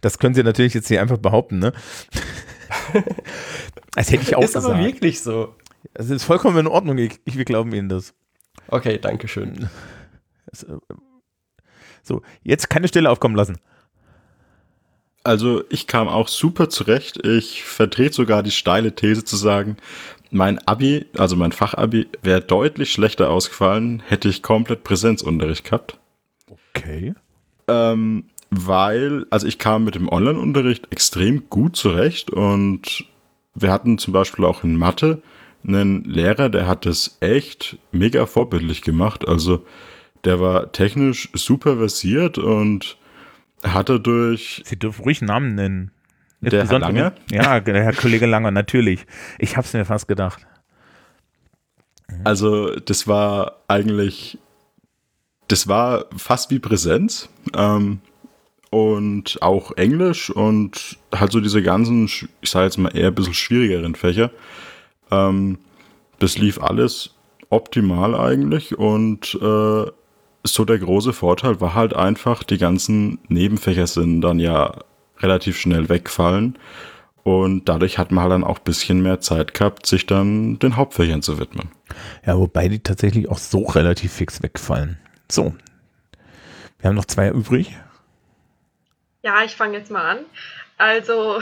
[0.00, 1.72] Das können Sie natürlich jetzt hier einfach behaupten, ne?
[3.94, 4.64] das hätte ich auch ist gesagt.
[4.64, 5.54] Ist aber wirklich so.
[5.92, 6.96] Es ist vollkommen in Ordnung.
[6.98, 8.14] Ich, wir glauben Ihnen das.
[8.68, 9.68] Okay, danke schön.
[12.06, 13.56] So, jetzt keine Stille aufkommen lassen.
[15.24, 17.26] Also ich kam auch super zurecht.
[17.26, 19.78] Ich vertrete sogar die steile These zu sagen,
[20.30, 25.98] mein Abi, also mein Fachabi, wäre deutlich schlechter ausgefallen, hätte ich komplett Präsenzunterricht gehabt.
[26.74, 27.14] Okay.
[27.68, 33.06] Ähm, weil, also ich kam mit dem Online-Unterricht extrem gut zurecht und
[33.54, 35.22] wir hatten zum Beispiel auch in Mathe
[35.66, 39.26] einen Lehrer, der hat es echt mega vorbildlich gemacht.
[39.26, 39.64] Also
[40.24, 42.98] der war technisch super versiert und
[43.64, 44.62] hatte durch.
[44.64, 45.90] Sie dürfen ruhig Namen nennen.
[46.40, 47.12] Der Herr Lange?
[47.30, 49.06] Ja, der Herr Kollege Lange, natürlich.
[49.38, 50.46] Ich habe es mir fast gedacht.
[52.22, 54.38] Also das war eigentlich,
[55.48, 58.00] das war fast wie Präsenz ähm,
[58.70, 62.04] und auch Englisch und halt so diese ganzen,
[62.40, 64.30] ich sage jetzt mal eher ein bisschen schwierigeren Fächer.
[65.10, 65.58] Ähm,
[66.18, 67.14] das lief alles
[67.50, 69.90] optimal eigentlich und äh,
[70.44, 74.74] so der große Vorteil war halt einfach, die ganzen Nebenfächer sind dann ja
[75.18, 76.58] relativ schnell wegfallen
[77.22, 80.76] und dadurch hat man halt dann auch ein bisschen mehr Zeit gehabt, sich dann den
[80.76, 81.70] Hauptfächern zu widmen.
[82.26, 84.98] Ja, wobei die tatsächlich auch so relativ fix wegfallen.
[85.30, 85.54] So.
[86.78, 87.74] Wir haben noch zwei übrig.
[89.22, 90.18] Ja, ich fange jetzt mal an.
[90.76, 91.40] Also,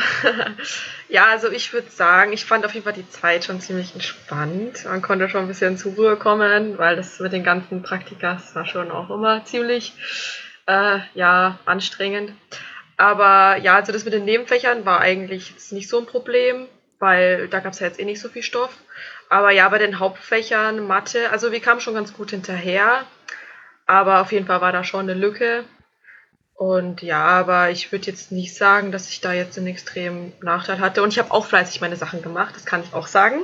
[1.09, 4.85] ja, also ich würde sagen, ich fand auf jeden Fall die Zeit schon ziemlich entspannt.
[4.85, 8.67] Man konnte schon ein bisschen zur Ruhe kommen, weil das mit den ganzen Praktikas war
[8.67, 9.95] schon auch immer ziemlich,
[10.67, 12.33] äh, ja, anstrengend.
[12.99, 16.69] Aber ja, also das mit den Nebenfächern war eigentlich nicht so ein Problem,
[16.99, 18.77] weil da gab es ja jetzt eh nicht so viel Stoff.
[19.31, 23.07] Aber ja, bei den Hauptfächern Mathe, also wir kamen schon ganz gut hinterher.
[23.87, 25.65] Aber auf jeden Fall war da schon eine Lücke.
[26.55, 30.79] Und ja, aber ich würde jetzt nicht sagen, dass ich da jetzt einen extremen Nachteil
[30.79, 31.03] hatte.
[31.03, 33.41] Und ich habe auch fleißig meine Sachen gemacht, das kann ich auch sagen.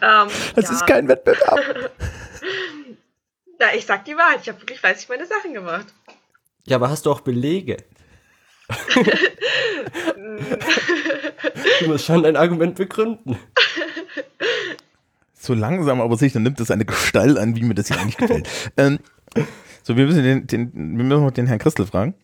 [0.00, 0.72] Ähm, das ja.
[0.72, 1.60] ist kein Wettbewerb.
[3.60, 5.86] ja, ich sag die Wahrheit, ich habe wirklich fleißig meine Sachen gemacht.
[6.66, 7.76] Ja, aber hast du auch Belege?
[11.80, 13.38] du musst schon dein Argument begründen.
[15.34, 18.48] So langsam aber sicher nimmt es eine Gestalt an, wie mir das hier eigentlich gefällt.
[18.76, 18.98] ähm,
[19.84, 22.14] so, wir müssen den, den, wir müssen noch den Herrn Christel fragen.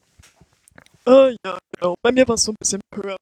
[1.06, 1.94] Äh, ja, genau.
[2.02, 3.16] Bei mir war es so ein bisschen peu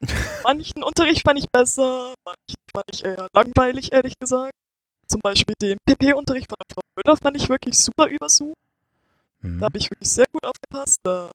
[0.44, 4.52] Manchen Unterricht fand ich besser, manchen fand ich eher langweilig, ehrlich gesagt.
[5.08, 8.56] Zum Beispiel den PP-Unterricht von der Frau Müller fand ich wirklich super übersucht.
[9.40, 9.58] Mhm.
[9.58, 11.00] Da habe ich wirklich sehr gut aufgepasst.
[11.02, 11.30] Da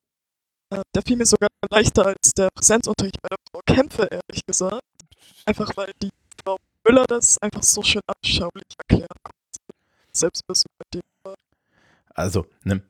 [0.69, 4.82] äh, der fiel mir sogar leichter als der Präsenzunterricht bei der Frau Kämpfe, ehrlich gesagt.
[5.46, 6.10] Einfach weil die
[6.43, 9.60] Frau Müller das einfach so schön anschaulich erklären konnte.
[10.12, 10.54] Selbst bei
[10.93, 11.36] dem war.
[12.13, 12.82] Also, ne,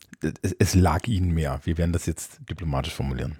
[0.42, 1.62] es, es, lag ihnen mehr.
[1.64, 3.40] Wir werden das jetzt diplomatisch formulieren.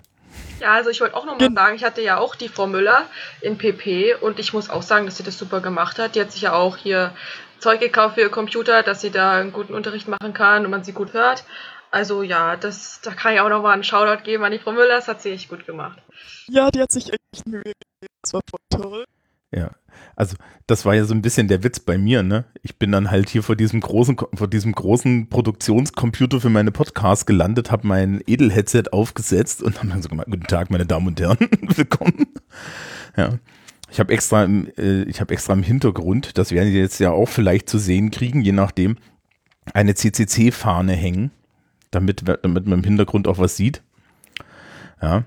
[0.60, 3.08] Ja, also ich wollte auch nochmal sagen, ich hatte ja auch die Frau Müller
[3.42, 6.16] in PP und ich muss auch sagen, dass sie das super gemacht hat.
[6.16, 7.14] Die hat sich ja auch hier
[7.60, 10.84] Zeug gekauft für ihr Computer, dass sie da einen guten Unterricht machen kann und man
[10.84, 11.44] sie gut hört.
[11.92, 14.96] Also ja, das, da kann ich auch nochmal einen Shoutout geben an die Frau Müller,
[14.96, 16.00] das hat sie echt gut gemacht.
[16.48, 19.06] Ja, die hat sich echt Mühe gegeben, das war voll toll.
[19.56, 19.72] Ja,
[20.16, 20.36] also
[20.68, 22.46] das war ja so ein bisschen der Witz bei mir, ne?
[22.62, 27.26] Ich bin dann halt hier vor diesem großen, vor diesem großen Produktionscomputer für meine Podcasts
[27.26, 31.20] gelandet, habe mein Edel-Headset aufgesetzt und habe dann so gemacht, guten Tag, meine Damen und
[31.20, 31.38] Herren,
[31.76, 32.28] willkommen.
[33.16, 33.38] Ja.
[33.92, 37.30] Ich habe extra, im, äh, habe extra im Hintergrund, das werden Sie jetzt ja auch
[37.30, 38.98] vielleicht zu sehen kriegen, je nachdem,
[39.74, 41.32] eine CCC-Fahne hängen
[41.94, 43.84] damit, damit man im Hintergrund auch was sieht.
[45.02, 45.26] Ja,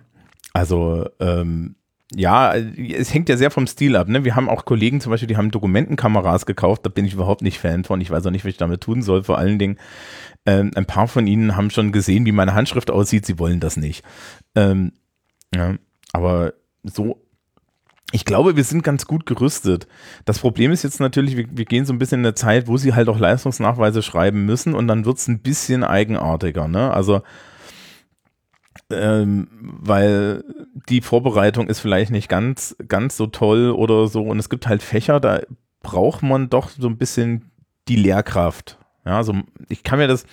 [0.53, 1.77] also ähm,
[2.15, 4.09] ja, es hängt ja sehr vom Stil ab.
[4.09, 4.25] Ne?
[4.25, 6.87] Wir haben auch Kollegen zum Beispiel, die haben Dokumentenkameras gekauft.
[6.87, 8.01] Da bin ich überhaupt nicht Fan von.
[8.01, 9.25] Ich weiß auch nicht, was ich damit tun soll.
[9.25, 9.79] Vor allen Dingen,
[10.47, 13.27] ähm, ein paar von ihnen haben schon gesehen, wie meine Handschrift aussieht.
[13.27, 14.05] Sie wollen das nicht.
[14.55, 14.93] Ähm,
[15.55, 15.75] ja,
[16.13, 17.27] aber so
[18.13, 19.89] ich glaube, wir sind ganz gut gerüstet.
[20.25, 22.77] Das Problem ist jetzt natürlich, wir, wir, gehen so ein bisschen in eine Zeit, wo
[22.77, 26.69] sie halt auch Leistungsnachweise schreiben müssen und dann wird es ein bisschen eigenartiger.
[26.69, 26.93] Ne?
[26.93, 27.23] Also,
[28.91, 30.45] ähm, weil
[30.89, 34.23] die Vorbereitung ist vielleicht nicht ganz, ganz so toll oder so.
[34.23, 35.41] Und es gibt halt Fächer, da
[35.83, 37.51] braucht man doch so ein bisschen
[37.89, 38.79] die Lehrkraft.
[39.05, 39.35] Ja, also
[39.69, 40.27] ich kann mir das,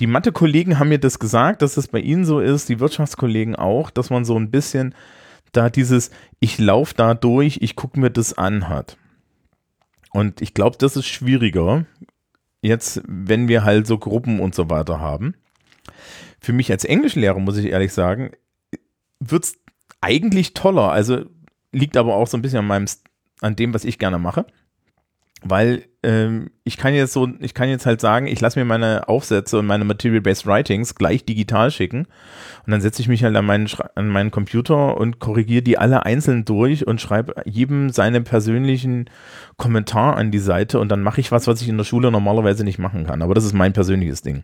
[0.00, 3.90] die Mathe-Kollegen haben mir das gesagt, dass es bei ihnen so ist, die Wirtschaftskollegen auch,
[3.90, 4.94] dass man so ein bisschen
[5.52, 8.96] da dieses, ich laufe da durch, ich gucke mir das an hat.
[10.12, 11.84] Und ich glaube, das ist schwieriger,
[12.62, 15.34] jetzt, wenn wir halt so Gruppen und so weiter haben.
[16.40, 18.30] Für mich als Englischlehrer, muss ich ehrlich sagen,
[19.20, 19.58] wird es
[20.00, 20.90] eigentlich toller.
[20.90, 21.24] Also
[21.72, 22.86] liegt aber auch so ein bisschen an, meinem,
[23.40, 24.46] an dem, was ich gerne mache.
[25.42, 29.08] Weil ähm, ich kann jetzt so, ich kann jetzt halt sagen, ich lasse mir meine
[29.08, 32.06] Aufsätze und meine Material-Based Writings gleich digital schicken
[32.66, 36.04] und dann setze ich mich halt an meinen, an meinen Computer und korrigiere die alle
[36.04, 39.10] einzeln durch und schreibe jedem seinen persönlichen
[39.56, 42.64] Kommentar an die Seite und dann mache ich was, was ich in der Schule normalerweise
[42.64, 43.22] nicht machen kann.
[43.22, 44.42] Aber das ist mein persönliches Ding.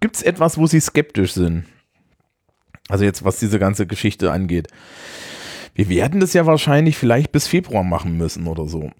[0.00, 1.64] Gibt es etwas, wo Sie skeptisch sind?
[2.88, 4.68] Also jetzt, was diese ganze Geschichte angeht.
[5.74, 8.90] Wir werden das ja wahrscheinlich vielleicht bis Februar machen müssen oder so.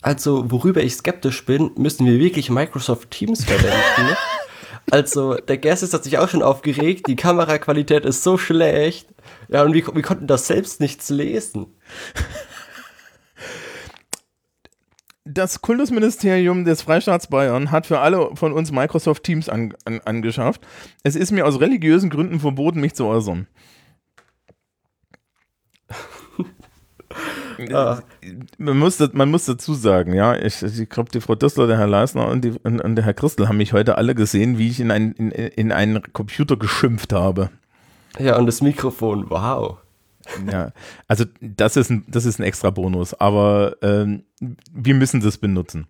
[0.00, 4.16] Also, worüber ich skeptisch bin, müssen wir wirklich Microsoft Teams verwenden.
[4.90, 9.08] also, der Gersis hat sich auch schon aufgeregt, die Kameraqualität ist so schlecht.
[9.48, 11.66] Ja, und wir, wir konnten das selbst nichts lesen.
[15.30, 20.66] Das Kultusministerium des Freistaats Bayern hat für alle von uns Microsoft Teams an, an, angeschafft.
[21.02, 23.46] Es ist mir aus religiösen Gründen verboten, mich zu äußern.
[27.72, 28.02] Ah.
[28.58, 31.88] man, muss, man muss dazu sagen, ja, ich, ich glaube, die Frau Dissler, der Herr
[31.88, 34.78] Leisner und, die, und, und der Herr Christel haben mich heute alle gesehen, wie ich
[34.78, 37.50] in, ein, in, in einen Computer geschimpft habe.
[38.20, 39.78] Ja, und das Mikrofon, wow.
[40.50, 40.72] Ja,
[41.06, 44.24] also das ist ein, das ist ein extra Bonus, aber ähm,
[44.72, 45.86] wir müssen das benutzen.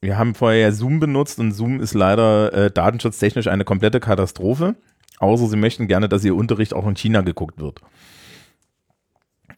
[0.00, 4.74] Wir haben vorher ja Zoom benutzt und Zoom ist leider äh, datenschutztechnisch eine komplette Katastrophe,
[5.18, 7.80] außer Sie möchten gerne, dass Ihr Unterricht auch in China geguckt wird.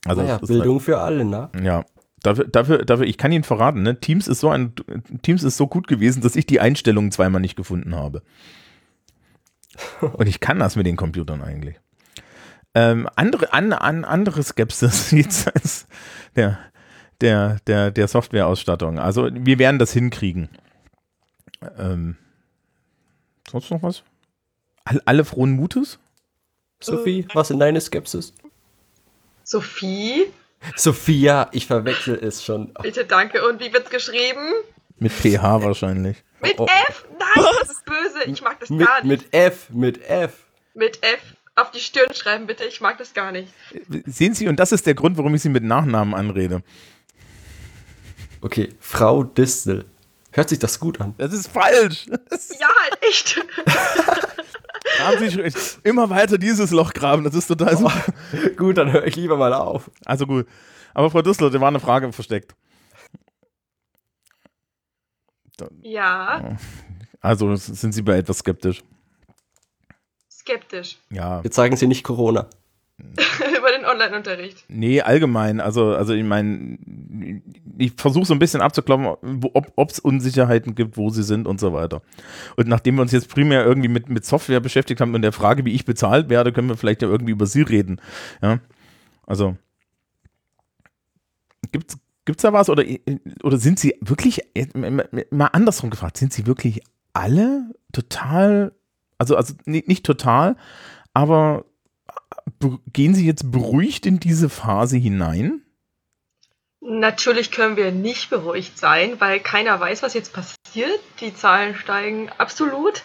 [0.04, 1.48] Also naja, Bildung für alle, ne?
[1.62, 1.84] Ja.
[2.22, 4.00] Dafür, dafür, dafür, ich kann Ihnen verraten, ne?
[4.00, 4.74] Teams ist so ein
[5.22, 8.22] Teams ist so gut gewesen, dass ich die Einstellungen zweimal nicht gefunden habe.
[10.00, 11.80] Und ich kann das mit den Computern eigentlich.
[12.74, 15.87] Ähm, andere, an, an, andere Skepsis jetzt als
[16.37, 16.58] der,
[17.20, 18.98] der, der, der Softwareausstattung.
[18.98, 20.48] Also wir werden das hinkriegen.
[21.78, 22.16] Ähm,
[23.50, 24.02] sonst noch was?
[24.84, 25.98] All, alle frohen Mutes?
[26.80, 28.34] Sophie, was sind deine Skepsis?
[29.42, 30.26] Sophie,
[30.76, 32.74] Sophia, ich verwechsel es schon.
[32.82, 33.46] bitte danke.
[33.48, 34.52] Und wie wird's geschrieben?
[34.98, 36.22] Mit PH wahrscheinlich.
[36.40, 36.66] Mit Oh, oh.
[36.88, 37.06] F?
[37.18, 38.24] Nein, das ist böse.
[38.26, 39.22] Ich mag das Mit, gar nicht.
[39.22, 40.44] mit F, mit F.
[40.74, 41.20] Mit F.
[41.56, 42.64] Auf die Stirn schreiben, bitte.
[42.64, 43.52] Ich mag das gar nicht.
[44.06, 46.62] Sehen Sie, und das ist der Grund, warum ich Sie mit Nachnamen anrede.
[48.40, 49.84] Okay, Frau Distel.
[50.32, 51.14] Hört sich das gut an?
[51.16, 52.06] Das ist falsch.
[52.28, 53.40] Das Ja, halt echt.
[54.98, 57.22] haben Sie schon- immer weiter dieses Loch graben.
[57.22, 58.04] Das ist total super.
[58.56, 59.90] gut, dann höre ich lieber mal auf.
[60.04, 60.48] Also gut.
[60.92, 62.54] Aber Frau Düssler, da war eine Frage versteckt.
[65.82, 66.56] Ja,
[67.20, 68.82] Also sind Sie bei etwas skeptisch?
[70.44, 70.98] Skeptisch.
[71.11, 71.40] Ja.
[71.42, 72.48] Jetzt sagen Sie nicht Corona.
[73.59, 74.64] Über den Online-Unterricht.
[74.68, 75.61] Nee, allgemein.
[75.61, 76.78] Also, also ich meine,
[77.76, 81.59] ich versuche so ein bisschen abzuklopfen, wo- ob es Unsicherheiten gibt, wo sie sind und
[81.59, 82.02] so weiter.
[82.57, 85.64] Und nachdem wir uns jetzt primär irgendwie mit, mit Software beschäftigt haben und der Frage,
[85.64, 88.00] wie ich bezahlt werde, können wir vielleicht ja irgendwie über sie reden.
[88.40, 88.61] Ja.
[89.26, 89.57] Also,
[91.72, 92.85] gibt's Gibt's da was oder,
[93.42, 94.40] oder sind sie wirklich,
[95.30, 96.80] mal andersrum gefragt, sind sie wirklich
[97.12, 98.72] alle total,
[99.18, 100.57] also, also nicht, total,
[101.12, 101.64] aber
[102.59, 105.62] be- gehen sie jetzt beruhigt in diese Phase hinein?
[106.81, 111.00] Natürlich können wir nicht beruhigt sein, weil keiner weiß, was jetzt passiert.
[111.20, 113.03] Die Zahlen steigen absolut.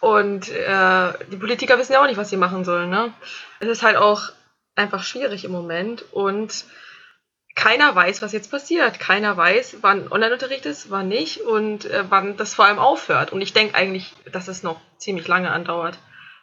[0.00, 2.90] Und äh, die Politiker wissen ja auch nicht, was sie machen sollen.
[2.90, 3.12] Ne?
[3.60, 4.30] Es ist halt auch
[4.74, 6.04] einfach schwierig im Moment.
[6.12, 6.64] Und
[7.54, 8.98] keiner weiß, was jetzt passiert.
[8.98, 13.32] Keiner weiß, wann Online-Unterricht ist, wann nicht und äh, wann das vor allem aufhört.
[13.32, 15.98] Und ich denke eigentlich, dass es noch ziemlich lange andauert.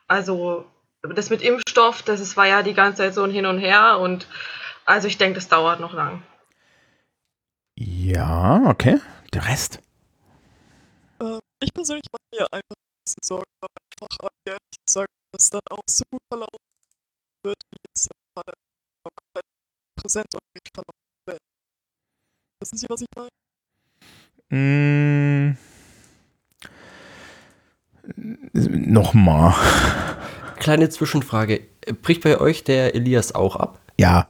[0.08, 0.66] Also
[1.02, 4.00] das mit Impfstoff, das ist, war ja die ganze Zeit so ein Hin und Her.
[4.00, 4.28] Und
[4.86, 6.24] also ich denke, das dauert noch lang.
[7.76, 9.00] Ja, okay.
[9.34, 9.80] Der Rest.
[11.22, 15.50] Ähm, ich persönlich mache mir einfach ein bisschen Sorgen, weil einfach äh, ehrlich gesagt, dass
[15.50, 16.58] dann auch so gut verlaufen
[17.44, 18.54] wird, wie jetzt bei der
[19.04, 19.46] komplett
[19.96, 20.99] Präsentunterricht verlaufen wird.
[22.62, 23.30] Wissen Sie, was ich meine?
[24.52, 25.58] Mm.
[28.92, 29.54] Nochmal.
[30.58, 31.62] Kleine Zwischenfrage.
[32.02, 33.80] Bricht bei euch der Elias auch ab?
[33.98, 34.28] Ja,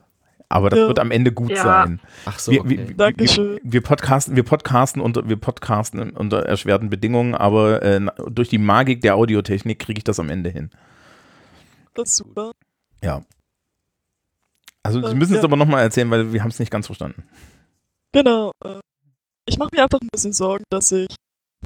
[0.48, 0.88] aber das Ja.
[0.90, 1.64] wird am Ende gut Ja.
[1.64, 2.00] sein.
[2.26, 2.70] Ach so, wir, okay.
[2.70, 3.60] wir, wir, Dankeschön.
[3.64, 9.02] wir podcasten, wir podcasten unter, wir podcasten unter erschwerten Bedingungen, aber äh, durch die Magik
[9.02, 10.70] der Audiotechnik kriege ich das am Ende hin.
[11.96, 12.52] Das ist super.
[13.04, 13.24] Ja.
[14.84, 15.46] Also Sie Äh, müssen es ja.
[15.46, 17.24] aber nochmal erzählen, weil wir haben es nicht ganz verstanden.
[18.12, 18.52] Genau.
[18.64, 18.80] Äh,
[19.48, 21.14] ich mache mir einfach ein bisschen Sorgen, dass ich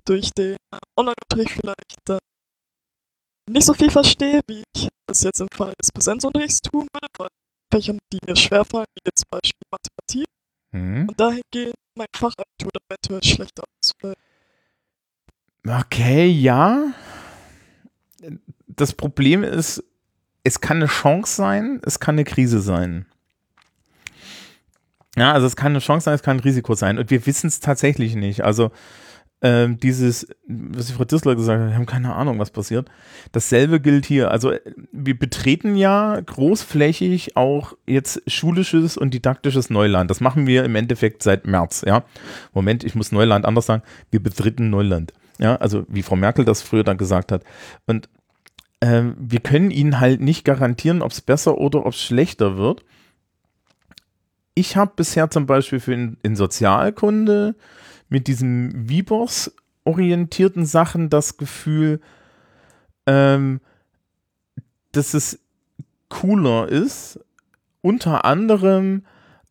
[0.05, 2.19] durch den äh, Online-Unterricht vielleicht dann
[3.49, 7.27] nicht so viel verstehe, wie ich das jetzt im Fall des Präsenzunterrichts tun würde, weil
[7.71, 10.27] Fächern, die mir schwerfallen, wie jetzt zum Beispiel Mathematik,
[10.73, 11.07] Hm.
[11.07, 14.17] und dahingehend mein Fachabitur eventuell schlechter ausfällt.
[15.67, 16.93] Okay, ja.
[18.67, 19.83] Das Problem ist,
[20.43, 23.05] es kann eine Chance sein, es kann eine Krise sein.
[25.15, 26.97] Ja, also es kann eine Chance sein, es kann ein Risiko sein.
[26.97, 28.43] Und wir wissen es tatsächlich nicht.
[28.43, 28.71] Also
[29.43, 32.89] ähm, dieses, was die Frau Dissler gesagt hat, wir haben keine Ahnung, was passiert.
[33.33, 34.31] Dasselbe gilt hier.
[34.31, 34.61] Also äh,
[34.93, 40.09] wir betreten ja großflächig auch jetzt schulisches und didaktisches Neuland.
[40.09, 41.83] Das machen wir im Endeffekt seit März.
[41.85, 42.05] Ja,
[42.53, 43.83] Moment, ich muss Neuland anders sagen.
[44.11, 45.11] Wir betreten Neuland.
[45.39, 47.43] Ja, also wie Frau Merkel das früher dann gesagt hat.
[47.85, 48.07] Und
[48.79, 52.85] ähm, wir können Ihnen halt nicht garantieren, ob es besser oder ob es schlechter wird.
[54.55, 57.55] Ich habe bisher zum Beispiel für in, in Sozialkunde
[58.09, 61.99] mit diesen Vibos-orientierten Sachen das Gefühl,
[63.07, 63.59] ähm,
[64.91, 65.39] dass es
[66.09, 67.19] cooler ist,
[67.81, 69.03] unter anderem,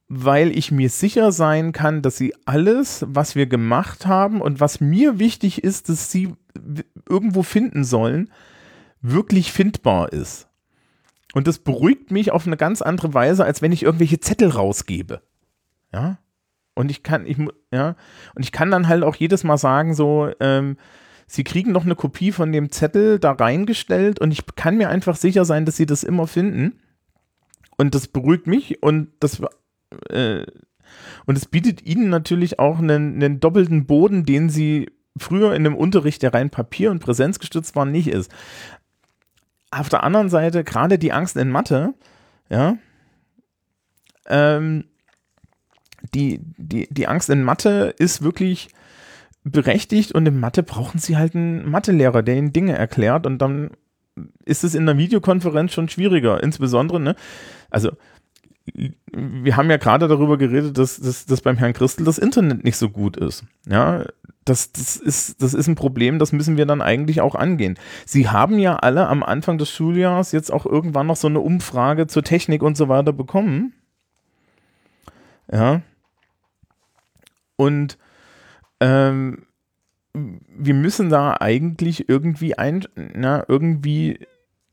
[0.09, 4.81] weil ich mir sicher sein kann, dass sie alles, was wir gemacht haben und was
[4.81, 6.35] mir wichtig ist, dass sie
[7.09, 8.31] irgendwo finden sollen,
[9.01, 10.49] wirklich findbar ist.
[11.35, 15.23] Und das beruhigt mich auf eine ganz andere Weise, als wenn ich irgendwelche Zettel rausgebe.
[15.93, 16.19] Ja.
[16.75, 17.37] Und ich kann, ich,
[17.71, 17.97] ja,
[18.35, 20.77] und ich kann dann halt auch jedes Mal sagen, so, ähm,
[21.27, 25.17] sie kriegen noch eine Kopie von dem Zettel da reingestellt und ich kann mir einfach
[25.17, 26.81] sicher sein, dass sie das immer finden.
[27.77, 29.43] Und das beruhigt mich und das,
[30.09, 30.47] äh,
[31.27, 35.77] und es bietet ihnen natürlich auch einen, einen doppelten Boden, den sie früher in einem
[35.77, 38.31] Unterricht, der rein Papier- und präsenzgestützt war, nicht ist.
[39.73, 41.95] Auf der anderen Seite, gerade die Angst in Mathe,
[42.49, 42.77] ja,
[44.27, 44.85] ähm,
[46.15, 48.69] die, die, die Angst in Mathe ist wirklich
[49.45, 53.71] berechtigt und in Mathe brauchen sie halt einen Mathelehrer, der ihnen Dinge erklärt und dann
[54.45, 56.43] ist es in einer Videokonferenz schon schwieriger.
[56.43, 57.17] Insbesondere, ne,
[57.71, 57.93] also
[59.13, 62.77] wir haben ja gerade darüber geredet, dass, dass, dass beim Herrn Christel das Internet nicht
[62.77, 63.45] so gut ist.
[63.67, 64.05] Ja,
[64.45, 67.79] das, das, ist, das ist ein Problem, das müssen wir dann eigentlich auch angehen.
[68.07, 72.07] Sie haben ja alle am Anfang des Schuljahres jetzt auch irgendwann noch so eine Umfrage
[72.07, 73.75] zur Technik und so weiter bekommen.
[75.51, 75.83] Ja.
[77.57, 77.99] Und
[78.81, 79.47] ähm,
[80.15, 82.85] wir müssen da eigentlich irgendwie ein,
[83.15, 84.27] na, irgendwie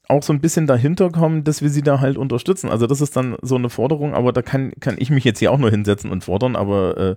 [0.09, 2.69] auch so ein bisschen dahinter kommen, dass wir sie da halt unterstützen.
[2.69, 5.51] Also das ist dann so eine Forderung, aber da kann, kann ich mich jetzt hier
[5.51, 7.15] auch nur hinsetzen und fordern, aber äh,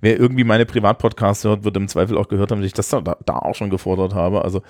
[0.00, 3.00] wer irgendwie meine Privatpodcasts hört, wird im Zweifel auch gehört haben, dass ich das da,
[3.00, 4.42] da auch schon gefordert habe.
[4.44, 4.62] Also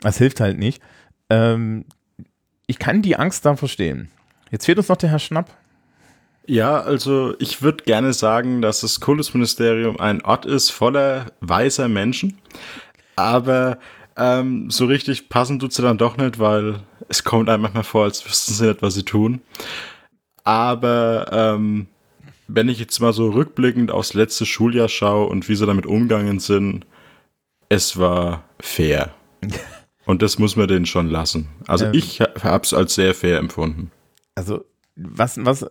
[0.00, 0.82] das hilft halt nicht.
[1.28, 1.84] Ähm,
[2.66, 4.10] ich kann die Angst da verstehen.
[4.50, 5.50] Jetzt fehlt uns noch der Herr Schnapp.
[6.46, 12.38] Ja, also ich würde gerne sagen, dass das Kultusministerium ein Ort ist voller weiser Menschen.
[13.16, 13.78] Aber
[14.16, 18.04] ähm, so richtig passend tut sie dann doch nicht, weil es kommt einem manchmal vor,
[18.04, 19.40] als wüssten sie nicht, was sie tun.
[20.44, 21.86] Aber ähm,
[22.48, 26.40] wenn ich jetzt mal so rückblickend aufs letzte Schuljahr schaue und wie sie damit umgegangen
[26.40, 26.86] sind,
[27.68, 29.14] es war fair.
[30.04, 31.48] Und das muss man denen schon lassen.
[31.68, 31.92] Also Ähm.
[31.94, 33.92] ich habe es als sehr fair empfunden.
[34.34, 34.64] Also
[34.96, 35.64] was, was,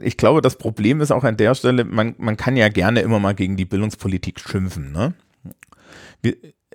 [0.00, 3.20] ich glaube, das Problem ist auch an der Stelle, man, man kann ja gerne immer
[3.20, 4.90] mal gegen die Bildungspolitik schimpfen.
[4.92, 5.14] Ne?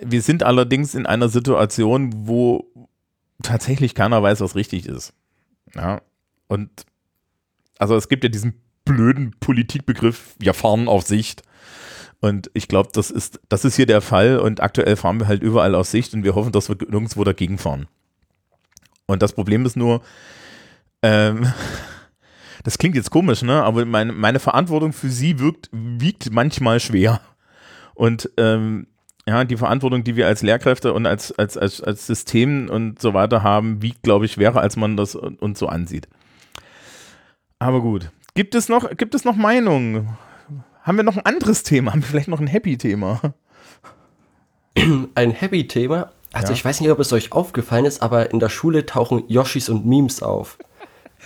[0.00, 2.70] Wir, sind allerdings in einer Situation, wo
[3.42, 5.12] tatsächlich keiner weiß, was richtig ist.
[5.74, 6.02] Ja,
[6.48, 6.70] und
[7.78, 11.42] also es gibt ja diesen blöden Politikbegriff, wir fahren auf Sicht.
[12.20, 15.42] Und ich glaube, das ist, das ist hier der Fall und aktuell fahren wir halt
[15.42, 17.88] überall auf Sicht und wir hoffen, dass wir nirgendwo dagegen fahren.
[19.06, 20.02] Und das Problem ist nur,
[21.02, 21.50] ähm,
[22.62, 23.62] das klingt jetzt komisch, ne?
[23.62, 27.20] Aber meine, meine Verantwortung für sie wirkt, wiegt manchmal schwer.
[27.94, 28.86] Und ähm,
[29.26, 33.14] ja, die Verantwortung, die wir als Lehrkräfte und als, als, als, als System und so
[33.14, 36.08] weiter haben, wiegt, glaube ich, schwerer, als man das uns so ansieht.
[37.58, 38.10] Aber gut.
[38.34, 40.16] Gibt es noch, gibt es noch Meinungen?
[40.82, 41.92] Haben wir noch ein anderes Thema?
[41.92, 43.20] Haben wir vielleicht noch ein Happy-Thema?
[45.14, 46.12] Ein Happy-Thema.
[46.32, 46.54] Also Ja.
[46.54, 49.84] ich weiß nicht, ob es euch aufgefallen ist, aber in der Schule tauchen Yoshis und
[49.84, 50.58] Memes auf.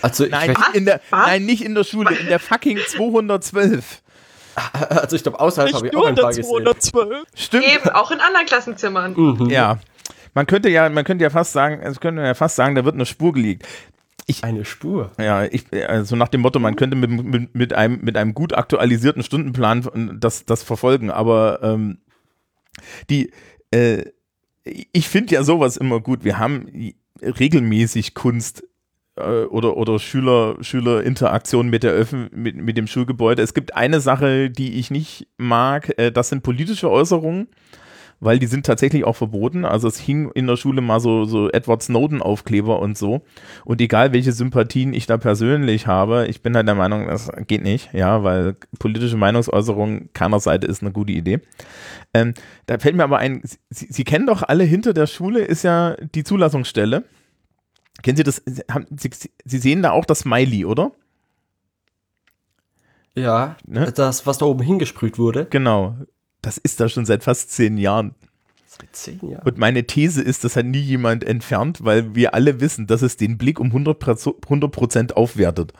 [0.03, 4.03] Also ich, Nein, weiß, der, nein, nicht in der Schule, in der fucking 212.
[4.90, 6.44] also ich glaube, außerhalb habe ich auch ein in paar gesehen.
[6.44, 7.24] 212.
[7.34, 7.64] Stimmt.
[7.64, 9.14] Eben, auch in anderen Klassenzimmern.
[9.14, 9.50] Mhm.
[9.50, 9.78] Ja.
[10.34, 12.94] Man könnte ja, man könnte ja fast sagen, es könnte ja fast sagen, da wird
[12.94, 13.66] eine Spur gelegt.
[14.42, 15.11] Eine Spur.
[15.18, 18.55] Ja, ich, also nach dem Motto, man könnte mit, mit, mit, einem, mit einem gut
[18.55, 21.98] aktualisierten Stundenplan das, das verfolgen, aber ähm,
[23.11, 23.32] die,
[23.70, 24.05] äh,
[24.64, 26.24] ich finde ja sowas immer gut.
[26.24, 28.64] Wir haben regelmäßig Kunst
[29.16, 33.42] oder, oder Schüler, Schülerinteraktion mit, der Öffn mit, mit dem Schulgebäude.
[33.42, 37.48] Es gibt eine Sache, die ich nicht mag, äh, das sind politische Äußerungen
[38.20, 39.64] weil die sind tatsächlich auch verboten.
[39.64, 43.22] Also es hing in der Schule mal so, so Edward Snowden-Aufkleber und so.
[43.64, 47.62] Und egal welche Sympathien ich da persönlich habe, ich bin halt der Meinung, das geht
[47.62, 51.40] nicht, ja, weil politische Meinungsäußerung keiner Seite ist eine gute Idee.
[52.14, 52.34] Ähm,
[52.66, 55.96] da fällt mir aber ein, Sie, Sie kennen doch alle, hinter der Schule ist ja
[56.14, 57.04] die Zulassungsstelle.
[58.03, 58.42] Kennen Sie das?
[58.70, 59.11] Haben, Sie,
[59.45, 60.92] Sie sehen da auch das Smiley, oder?
[63.14, 63.92] Ja, Ne?
[63.92, 65.47] das, was da oben hingesprüht wurde.
[65.47, 65.97] Genau.
[66.42, 68.14] Das ist da schon seit fast zehn Jahren.
[68.66, 69.47] Seit zehn Jahren.
[69.47, 73.16] Und meine These ist, das hat nie jemand entfernt, weil wir alle wissen, dass es
[73.16, 75.72] den Blick um 100%, Prozent- 100 aufwertet.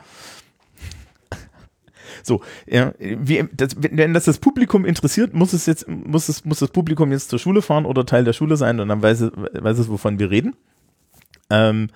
[2.23, 6.59] So, ja, wie, das, wenn das das Publikum interessiert, muss es jetzt, muss es, muss
[6.59, 9.31] das Publikum jetzt zur Schule fahren oder Teil der Schule sein und dann weiß es,
[9.35, 10.55] weiß es wovon wir reden.
[11.49, 11.89] Ähm,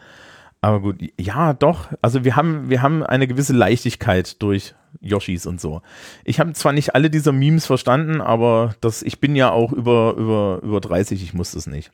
[0.61, 1.87] aber gut, ja, doch.
[2.01, 5.81] Also wir haben, wir haben eine gewisse Leichtigkeit durch Yoshis und so.
[6.25, 10.15] Ich habe zwar nicht alle dieser Memes verstanden, aber das, ich bin ja auch über,
[10.17, 11.91] über, über 30, ich muss das nicht.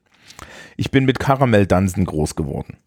[0.77, 2.77] Ich bin mit Karamelldansen groß geworden.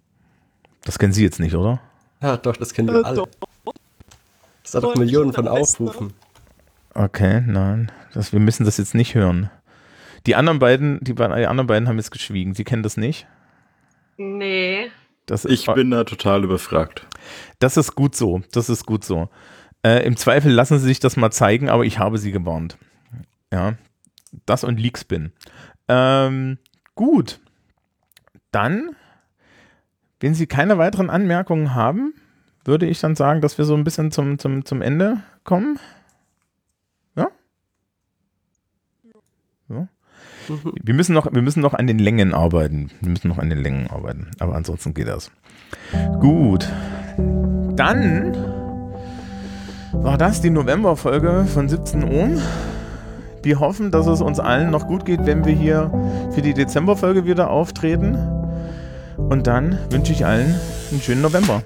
[0.84, 1.80] Das kennen Sie jetzt nicht, oder?
[2.20, 3.24] Ja, doch, das kennen wir Äh, alle.
[4.64, 5.46] Das hat doch Millionen von.
[5.46, 6.12] Aufrufen.
[6.94, 7.92] Okay, nein.
[8.12, 9.50] Das, wir müssen das jetzt nicht hören.
[10.26, 12.54] Die anderen beiden, die, beiden- die anderen beiden haben jetzt geschwiegen.
[12.54, 13.26] Sie kennen das nicht?
[14.18, 14.90] Nee.
[15.26, 17.06] Das ist, Ich bin da total überfragt.
[17.58, 18.42] Das ist gut so.
[18.52, 19.28] Das ist gut so.
[19.82, 22.76] Äh, Im Zweifel lassen sie sich das mal zeigen, aber ich habe sie gewarnt.
[23.52, 23.74] Ja,
[24.44, 25.32] das und Leakspin.
[25.86, 26.58] Ähm,
[26.94, 27.40] gut.
[28.50, 28.96] Dann,
[30.20, 32.14] wenn Sie keine weiteren Anmerkungen haben,
[32.64, 35.78] würde ich dann sagen, dass wir so ein bisschen zum, zum, zum Ende kommen.
[37.14, 37.30] Ja?
[39.68, 39.88] ja.
[40.82, 42.90] Wir müssen, noch, wir müssen noch an den Längen arbeiten.
[43.00, 44.28] Wir müssen noch an den Längen arbeiten.
[44.38, 45.30] Aber ansonsten geht das.
[46.20, 46.68] Gut.
[47.76, 48.36] Dann
[49.92, 52.40] war das die November-Folge von 17 Uhr.
[53.42, 55.90] Wir hoffen, dass es uns allen noch gut geht, wenn wir hier
[56.32, 58.16] für die Dezember-Folge wieder auftreten.
[59.16, 60.54] Und dann wünsche ich allen
[60.90, 61.62] einen schönen November.